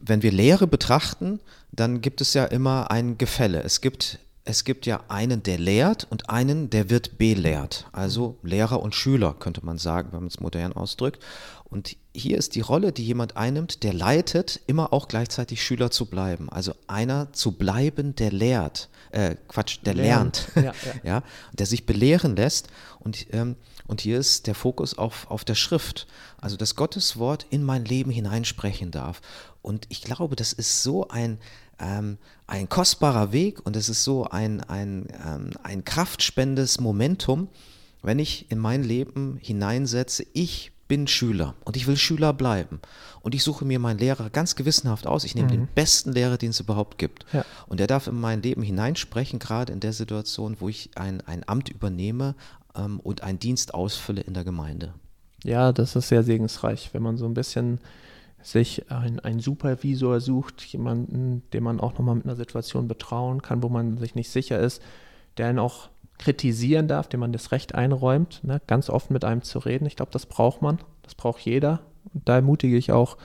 [0.00, 1.40] wenn wir Lehre betrachten,
[1.72, 3.62] dann gibt es ja immer ein Gefälle.
[3.62, 7.86] Es gibt, es gibt ja einen, der lehrt und einen, der wird belehrt.
[7.92, 11.22] Also Lehrer und Schüler, könnte man sagen, wenn man es modern ausdrückt.
[11.64, 16.06] Und hier ist die Rolle, die jemand einnimmt, der leitet, immer auch gleichzeitig Schüler zu
[16.06, 16.48] bleiben.
[16.48, 18.88] Also einer zu bleiben, der lehrt.
[19.16, 20.50] Äh, Quatsch, der lernt.
[20.54, 20.76] lernt.
[20.84, 21.00] Ja, ja.
[21.04, 22.68] ja, der sich belehren lässt.
[23.00, 23.56] Und ähm,
[23.86, 26.06] und hier ist der Fokus auf, auf der Schrift,
[26.38, 29.20] also dass Gottes Wort in mein Leben hineinsprechen darf.
[29.62, 31.38] Und ich glaube, das ist so ein,
[31.78, 37.48] ähm, ein kostbarer Weg und es ist so ein, ein, ähm, ein kraftspendendes Momentum,
[38.02, 42.80] wenn ich in mein Leben hineinsetze, ich bin Schüler und ich will Schüler bleiben.
[43.20, 45.24] Und ich suche mir meinen Lehrer ganz gewissenhaft aus.
[45.24, 45.52] Ich nehme mhm.
[45.52, 47.26] den besten Lehrer, den es überhaupt gibt.
[47.32, 47.44] Ja.
[47.66, 51.42] Und der darf in mein Leben hineinsprechen, gerade in der Situation, wo ich ein, ein
[51.48, 52.36] Amt übernehme,
[52.76, 54.94] ähm, und einen Dienst ausfülle in der Gemeinde.
[55.44, 57.80] Ja, das ist sehr segensreich, wenn man so ein bisschen
[58.42, 63.68] sich einen Supervisor sucht, jemanden, den man auch nochmal mit einer Situation betrauen kann, wo
[63.68, 64.80] man sich nicht sicher ist,
[65.36, 69.42] der ihn auch kritisieren darf, dem man das Recht einräumt, ne, ganz offen mit einem
[69.42, 69.86] zu reden.
[69.86, 71.80] Ich glaube, das braucht man, das braucht jeder.
[72.12, 73.16] Und da ermutige ich auch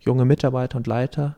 [0.00, 1.36] junge Mitarbeiter und Leiter,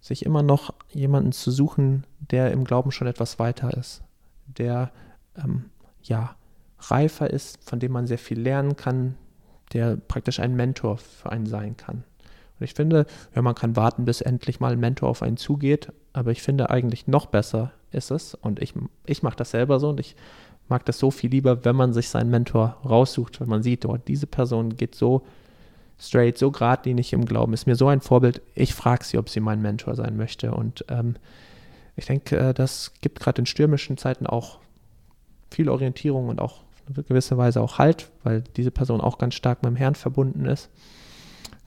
[0.00, 4.02] sich immer noch jemanden zu suchen, der im Glauben schon etwas weiter ist,
[4.46, 4.92] der
[5.36, 5.66] ähm,
[6.02, 6.36] ja
[6.78, 9.16] reifer ist, von dem man sehr viel lernen kann,
[9.72, 12.04] der praktisch ein Mentor für einen sein kann.
[12.58, 15.92] Und ich finde, ja, man kann warten, bis endlich mal ein Mentor auf einen zugeht,
[16.18, 18.74] aber ich finde eigentlich noch besser ist es, und ich,
[19.06, 20.14] ich mache das selber so und ich
[20.68, 23.96] mag das so viel lieber, wenn man sich seinen Mentor raussucht, wenn man sieht, oh,
[23.96, 25.22] diese Person geht so
[25.98, 29.40] straight, so geradlinig im Glauben, ist mir so ein Vorbild, ich frage sie, ob sie
[29.40, 30.52] mein Mentor sein möchte.
[30.52, 31.16] Und ähm,
[31.96, 34.58] ich denke, äh, das gibt gerade in stürmischen Zeiten auch
[35.50, 36.62] viel Orientierung und auch
[37.08, 40.70] gewisser Weise auch Halt, weil diese Person auch ganz stark mit dem Herrn verbunden ist.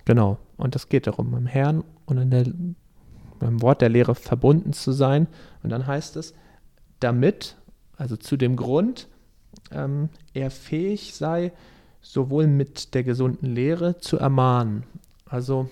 [0.06, 2.46] Genau, und es geht darum, mit dem Herrn und in der,
[3.42, 5.28] beim Wort der Lehre verbunden zu sein.
[5.64, 6.34] Und dann heißt es,
[7.00, 7.58] damit,
[7.98, 9.08] also zu dem Grund,
[9.72, 11.52] ähm, er fähig sei,
[12.02, 14.84] sowohl mit der gesunden Lehre zu ermahnen.
[15.26, 15.70] Also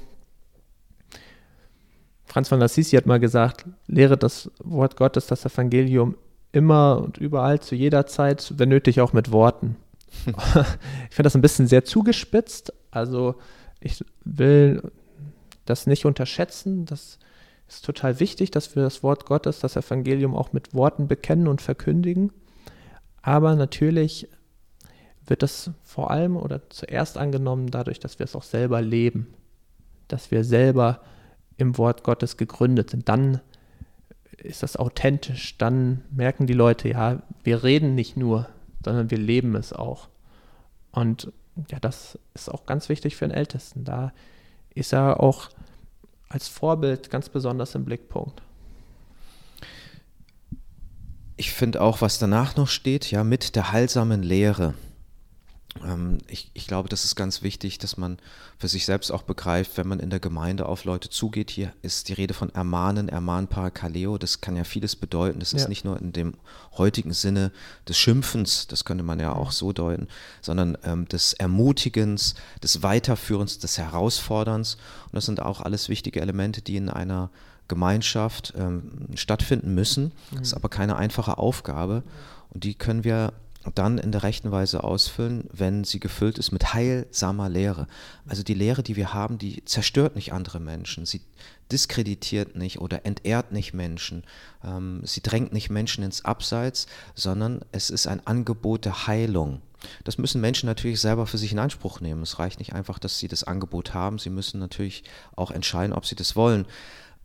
[2.25, 6.15] Franz von Assisi hat mal gesagt, lehre das Wort Gottes, das Evangelium
[6.51, 9.75] immer und überall zu jeder Zeit, wenn nötig auch mit Worten.
[10.25, 12.73] ich finde das ein bisschen sehr zugespitzt.
[12.91, 13.35] Also
[13.79, 14.81] ich will
[15.65, 16.85] das nicht unterschätzen.
[16.85, 17.18] Das
[17.75, 21.61] ist total wichtig, dass wir das Wort Gottes, das Evangelium auch mit Worten bekennen und
[21.61, 22.31] verkündigen.
[23.21, 24.27] Aber natürlich
[25.25, 29.27] wird das vor allem oder zuerst angenommen dadurch, dass wir es auch selber leben,
[30.07, 31.01] dass wir selber
[31.57, 33.07] im Wort Gottes gegründet sind.
[33.09, 33.41] Dann
[34.37, 38.47] ist das authentisch, dann merken die Leute, ja, wir reden nicht nur
[38.83, 40.09] sondern wir leben es auch.
[40.91, 41.31] Und
[41.69, 43.83] ja, das ist auch ganz wichtig für den Ältesten.
[43.83, 44.13] Da
[44.73, 45.49] ist er auch
[46.29, 48.41] als Vorbild ganz besonders im Blickpunkt.
[51.35, 54.73] Ich finde auch, was danach noch steht, ja, mit der heilsamen Lehre.
[55.85, 58.17] Ähm, ich, ich, glaube, das ist ganz wichtig, dass man
[58.57, 61.51] für sich selbst auch begreift, wenn man in der Gemeinde auf Leute zugeht.
[61.51, 64.17] Hier ist die Rede von Ermahnen, Ermahn Parakaleo.
[64.17, 65.39] Das kann ja vieles bedeuten.
[65.39, 65.59] Das ja.
[65.59, 66.33] ist nicht nur in dem
[66.77, 67.51] heutigen Sinne
[67.87, 70.07] des Schimpfens, das könnte man ja auch so deuten,
[70.41, 74.75] sondern ähm, des Ermutigens, des Weiterführens, des Herausforderns.
[75.05, 77.29] Und das sind auch alles wichtige Elemente, die in einer
[77.67, 80.11] Gemeinschaft ähm, stattfinden müssen.
[80.31, 80.57] Das ist mhm.
[80.57, 82.03] aber keine einfache Aufgabe.
[82.51, 83.33] Und die können wir
[83.75, 87.87] dann in der rechten Weise ausfüllen, wenn sie gefüllt ist mit heilsamer Lehre.
[88.27, 91.21] Also die Lehre, die wir haben, die zerstört nicht andere Menschen, sie
[91.71, 94.23] diskreditiert nicht oder entehrt nicht Menschen,
[94.63, 99.61] ähm, sie drängt nicht Menschen ins Abseits, sondern es ist ein Angebot der Heilung.
[100.03, 102.21] Das müssen Menschen natürlich selber für sich in Anspruch nehmen.
[102.23, 105.03] Es reicht nicht einfach, dass sie das Angebot haben, sie müssen natürlich
[105.35, 106.65] auch entscheiden, ob sie das wollen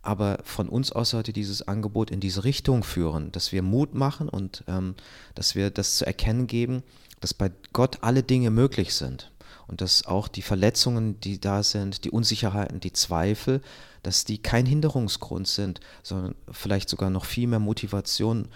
[0.05, 4.29] aber von uns aus sollte dieses Angebot in diese Richtung führen, dass wir Mut machen
[4.29, 4.95] und ähm,
[5.33, 6.83] dass wir das zu erkennen geben,
[7.19, 9.31] dass bei Gott alle Dinge möglich sind
[9.67, 13.61] und dass auch die Verletzungen, die da sind, die Unsicherheiten, die Zweifel,
[14.03, 18.49] dass die kein Hinderungsgrund sind, sondern vielleicht sogar noch viel mehr Motivation,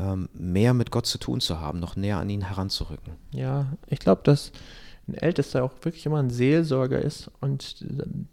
[0.00, 3.14] ähm, mehr mit Gott zu tun zu haben, noch näher an ihn heranzurücken.
[3.30, 4.52] Ja, ich glaube, dass
[5.08, 7.30] ein Ältester auch wirklich immer ein Seelsorger ist.
[7.40, 7.84] Und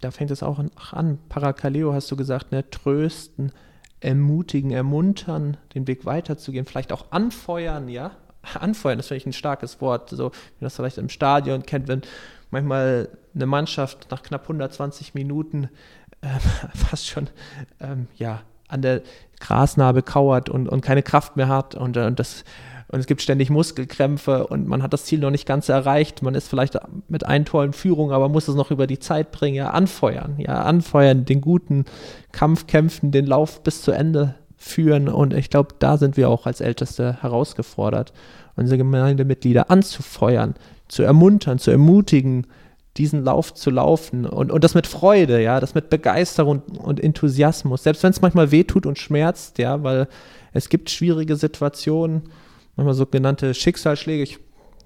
[0.01, 0.59] da fängt es auch
[0.91, 1.19] an.
[1.29, 2.69] Parakaleo hast du gesagt, ne?
[2.69, 3.51] trösten,
[4.01, 8.11] ermutigen, ermuntern, den Weg weiterzugehen, vielleicht auch anfeuern, ja.
[8.53, 10.09] Anfeuern, finde ich ein starkes Wort.
[10.11, 12.01] So, wie man das vielleicht im Stadion kennt, wenn
[12.51, 15.69] manchmal eine Mannschaft nach knapp 120 Minuten
[16.21, 16.27] äh,
[16.75, 17.29] fast schon
[17.79, 19.01] ähm, ja, an der
[19.39, 22.43] Grasnarbe kauert und, und keine Kraft mehr hat und, und das
[22.87, 26.21] und es gibt ständig Muskelkrämpfe und man hat das Ziel noch nicht ganz erreicht.
[26.21, 26.77] Man ist vielleicht
[27.07, 29.55] mit einem Tor in Führung, aber muss es noch über die Zeit bringen.
[29.55, 31.85] Ja, anfeuern, ja, anfeuern, den guten
[32.31, 35.09] Kampf kämpfen, den Lauf bis zu Ende führen.
[35.09, 38.13] Und ich glaube, da sind wir auch als Älteste herausgefordert,
[38.55, 40.53] unsere Gemeindemitglieder anzufeuern,
[40.87, 42.45] zu ermuntern, zu ermutigen,
[42.97, 47.83] diesen Lauf zu laufen und, und das mit Freude, ja, das mit Begeisterung und Enthusiasmus,
[47.83, 50.07] selbst wenn es manchmal wehtut und schmerzt, ja, weil
[50.53, 52.23] es gibt schwierige Situationen,
[52.75, 54.23] manchmal sogenannte Schicksalsschläge.
[54.23, 54.39] Ich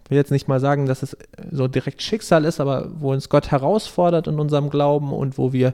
[0.10, 1.18] will jetzt nicht mal sagen, dass es
[1.52, 5.74] so direkt Schicksal ist, aber wo uns Gott herausfordert in unserem Glauben und wo wir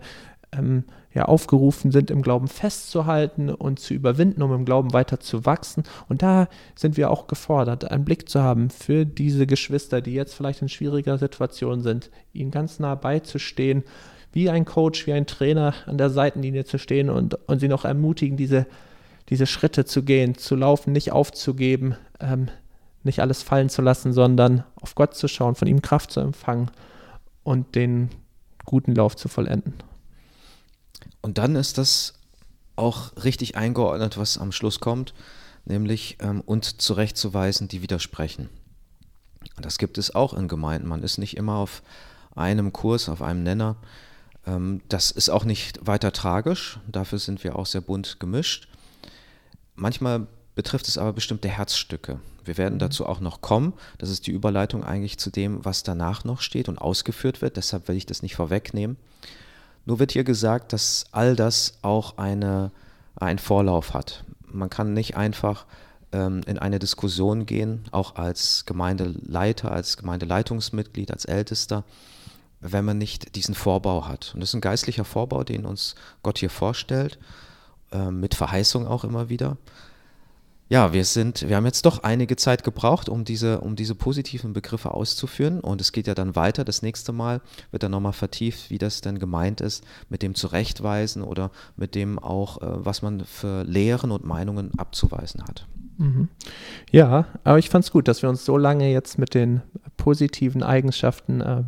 [0.52, 5.46] ähm, ja aufgerufen sind, im Glauben festzuhalten und zu überwinden, um im Glauben weiter zu
[5.46, 5.84] wachsen.
[6.10, 10.34] Und da sind wir auch gefordert, einen Blick zu haben für diese Geschwister, die jetzt
[10.34, 13.84] vielleicht in schwieriger Situation sind, ihnen ganz nah beizustehen,
[14.34, 17.86] wie ein Coach, wie ein Trainer an der Seitenlinie zu stehen und, und sie noch
[17.86, 18.66] ermutigen, diese
[19.30, 22.50] diese Schritte zu gehen, zu laufen, nicht aufzugeben, ähm,
[23.04, 26.72] nicht alles fallen zu lassen, sondern auf Gott zu schauen, von ihm Kraft zu empfangen
[27.44, 28.10] und den
[28.66, 29.76] guten Lauf zu vollenden.
[31.22, 32.14] Und dann ist das
[32.76, 35.14] auch richtig eingeordnet, was am Schluss kommt,
[35.66, 38.50] nämlich ähm, uns zurechtzuweisen, die widersprechen.
[39.62, 40.88] Das gibt es auch in Gemeinden.
[40.88, 41.82] Man ist nicht immer auf
[42.36, 43.78] einem Kurs, auf einem Nenner.
[44.46, 46.80] Ähm, das ist auch nicht weiter tragisch.
[46.88, 48.68] Dafür sind wir auch sehr bunt gemischt.
[49.76, 52.20] Manchmal betrifft es aber bestimmte Herzstücke.
[52.44, 53.74] Wir werden dazu auch noch kommen.
[53.98, 57.58] Das ist die Überleitung eigentlich zu dem, was danach noch steht und ausgeführt wird.
[57.58, 58.98] Deshalb will ich das nicht vorwegnehmen.
[59.86, 62.72] Nur wird hier gesagt, dass all das auch eine,
[63.16, 64.24] einen Vorlauf hat.
[64.52, 65.66] Man kann nicht einfach
[66.12, 71.84] ähm, in eine Diskussion gehen, auch als Gemeindeleiter, als Gemeindeleitungsmitglied, als Ältester,
[72.62, 74.32] wenn man nicht diesen Vorbau hat.
[74.34, 77.20] Und das ist ein geistlicher Vorbau, den uns Gott hier vorstellt.
[77.92, 79.58] Äh, mit Verheißung auch immer wieder.
[80.68, 84.54] Ja, wir sind, wir haben jetzt doch einige Zeit gebraucht, um diese, um diese positiven
[84.54, 85.60] Begriffe auszuführen.
[85.60, 86.66] Und es geht ja dann weiter.
[86.66, 91.22] Das nächste Mal wird dann nochmal vertieft, wie das denn gemeint ist, mit dem Zurechtweisen
[91.22, 95.68] oder mit dem auch, äh, was man für Lehren und Meinungen abzuweisen hat.
[95.98, 96.30] Mhm.
[96.92, 99.62] Ja, aber ich fand es gut, dass wir uns so lange jetzt mit den
[99.98, 101.64] positiven Eigenschaften äh,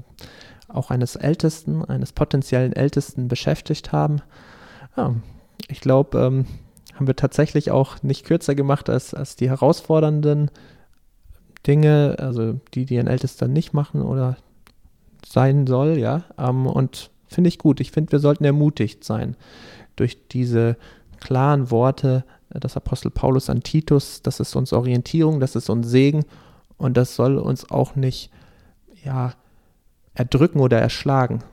[0.70, 4.22] auch eines Ältesten, eines potenziellen Ältesten beschäftigt haben.
[4.98, 5.14] Ja,
[5.68, 6.46] ich glaube, ähm,
[6.98, 10.52] haben wir tatsächlich auch nicht kürzer gemacht als, als die herausfordernden
[11.66, 14.38] Dinge, also die, die ein Ältester nicht machen oder
[15.26, 16.24] sein soll, ja.
[16.38, 17.80] Ähm, und finde ich gut.
[17.80, 19.36] Ich finde, wir sollten ermutigt sein
[19.96, 20.78] durch diese
[21.20, 24.22] klaren Worte des Apostel Paulus an Titus.
[24.22, 26.26] Das ist uns Orientierung, das ist uns Segen
[26.78, 28.32] und das soll uns auch nicht,
[29.04, 29.34] ja,
[30.16, 31.44] erdrücken oder erschlagen.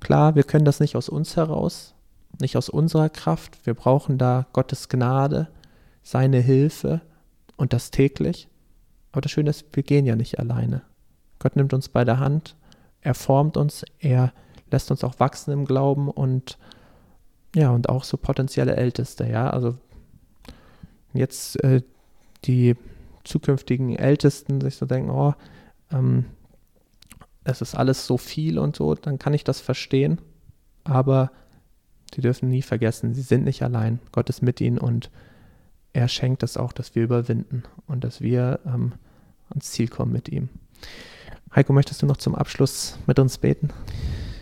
[0.00, 1.94] Klar, wir können das nicht aus uns heraus,
[2.40, 3.64] nicht aus unserer Kraft.
[3.64, 5.48] Wir brauchen da Gottes Gnade,
[6.02, 7.00] seine Hilfe
[7.56, 8.48] und das täglich.
[9.12, 10.82] Aber das Schöne ist, wir gehen ja nicht alleine.
[11.38, 12.56] Gott nimmt uns bei der Hand,
[13.00, 14.32] er formt uns, er
[14.70, 16.58] lässt uns auch wachsen im Glauben und
[17.54, 19.50] ja, und auch so potenzielle Älteste, ja.
[19.50, 19.76] Also
[21.12, 21.82] jetzt äh,
[22.44, 22.76] die
[23.24, 25.34] zukünftigen Ältesten sich so denken, oh,
[25.90, 26.26] ähm,
[27.44, 30.20] es ist alles so viel und so, dann kann ich das verstehen.
[30.84, 31.32] Aber
[32.14, 34.00] sie dürfen nie vergessen, sie sind nicht allein.
[34.12, 35.10] Gott ist mit ihnen und
[35.92, 38.92] er schenkt es auch, dass wir überwinden und dass wir ähm,
[39.50, 40.48] ans Ziel kommen mit ihm.
[41.54, 43.70] Heiko, möchtest du noch zum Abschluss mit uns beten?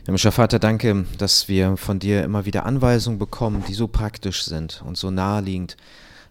[0.05, 4.83] Himmlischer Vater, danke, dass wir von dir immer wieder Anweisungen bekommen, die so praktisch sind
[4.87, 5.77] und so naheliegend.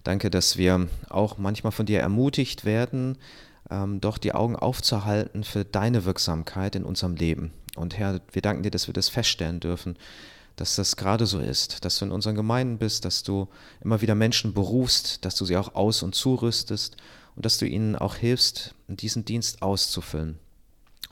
[0.03, 3.17] Danke, dass wir auch manchmal von dir ermutigt werden,
[3.69, 7.51] ähm, doch die Augen aufzuhalten für deine Wirksamkeit in unserem Leben.
[7.75, 9.97] Und Herr, wir danken dir, dass wir das feststellen dürfen,
[10.57, 13.47] dass das gerade so ist, dass du in unseren Gemeinden bist, dass du
[13.79, 16.97] immer wieder Menschen berufst, dass du sie auch aus- und zurüstest
[17.35, 20.39] und dass du ihnen auch hilfst, diesen Dienst auszufüllen.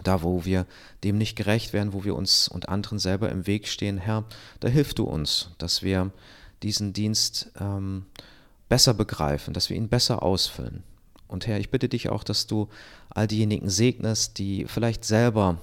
[0.04, 0.66] Da, wo wir
[1.04, 4.26] dem nicht gerecht werden, wo wir uns und anderen selber im Weg stehen, Herr,
[4.60, 6.12] da hilf du uns, dass wir
[6.64, 8.08] diesen Dienst ähm,
[8.68, 10.84] besser begreifen, dass wir ihn besser ausfüllen.
[11.28, 12.68] Und Herr, ich bitte dich auch, dass du
[13.10, 15.60] all diejenigen segnest, die vielleicht selber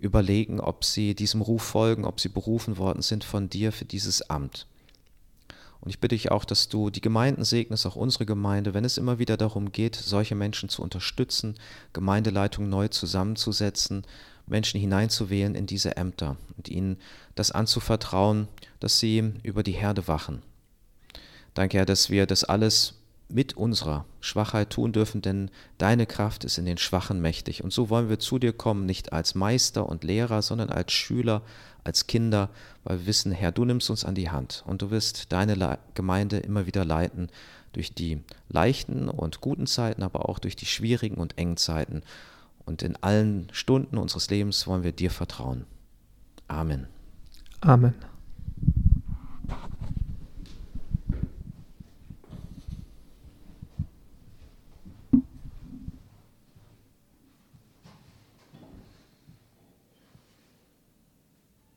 [0.00, 4.30] überlegen, ob sie diesem Ruf folgen, ob sie berufen worden sind von dir für dieses
[4.30, 4.66] Amt.
[5.80, 8.98] Und ich bitte dich auch, dass du die Gemeinden segnest, auch unsere Gemeinde, wenn es
[8.98, 11.54] immer wieder darum geht, solche Menschen zu unterstützen,
[11.92, 14.04] Gemeindeleitung neu zusammenzusetzen,
[14.46, 16.98] Menschen hineinzuwählen in diese Ämter und ihnen
[17.34, 18.48] das anzuvertrauen,
[18.80, 20.42] dass sie über die Herde wachen.
[21.54, 22.97] Danke, Herr, dass wir das alles
[23.28, 27.62] mit unserer Schwachheit tun dürfen, denn deine Kraft ist in den Schwachen mächtig.
[27.62, 31.42] Und so wollen wir zu dir kommen, nicht als Meister und Lehrer, sondern als Schüler,
[31.84, 32.48] als Kinder,
[32.84, 36.38] weil wir wissen, Herr, du nimmst uns an die Hand und du wirst deine Gemeinde
[36.38, 37.28] immer wieder leiten
[37.72, 42.02] durch die leichten und guten Zeiten, aber auch durch die schwierigen und engen Zeiten.
[42.64, 45.64] Und in allen Stunden unseres Lebens wollen wir dir vertrauen.
[46.48, 46.86] Amen.
[47.60, 47.94] Amen.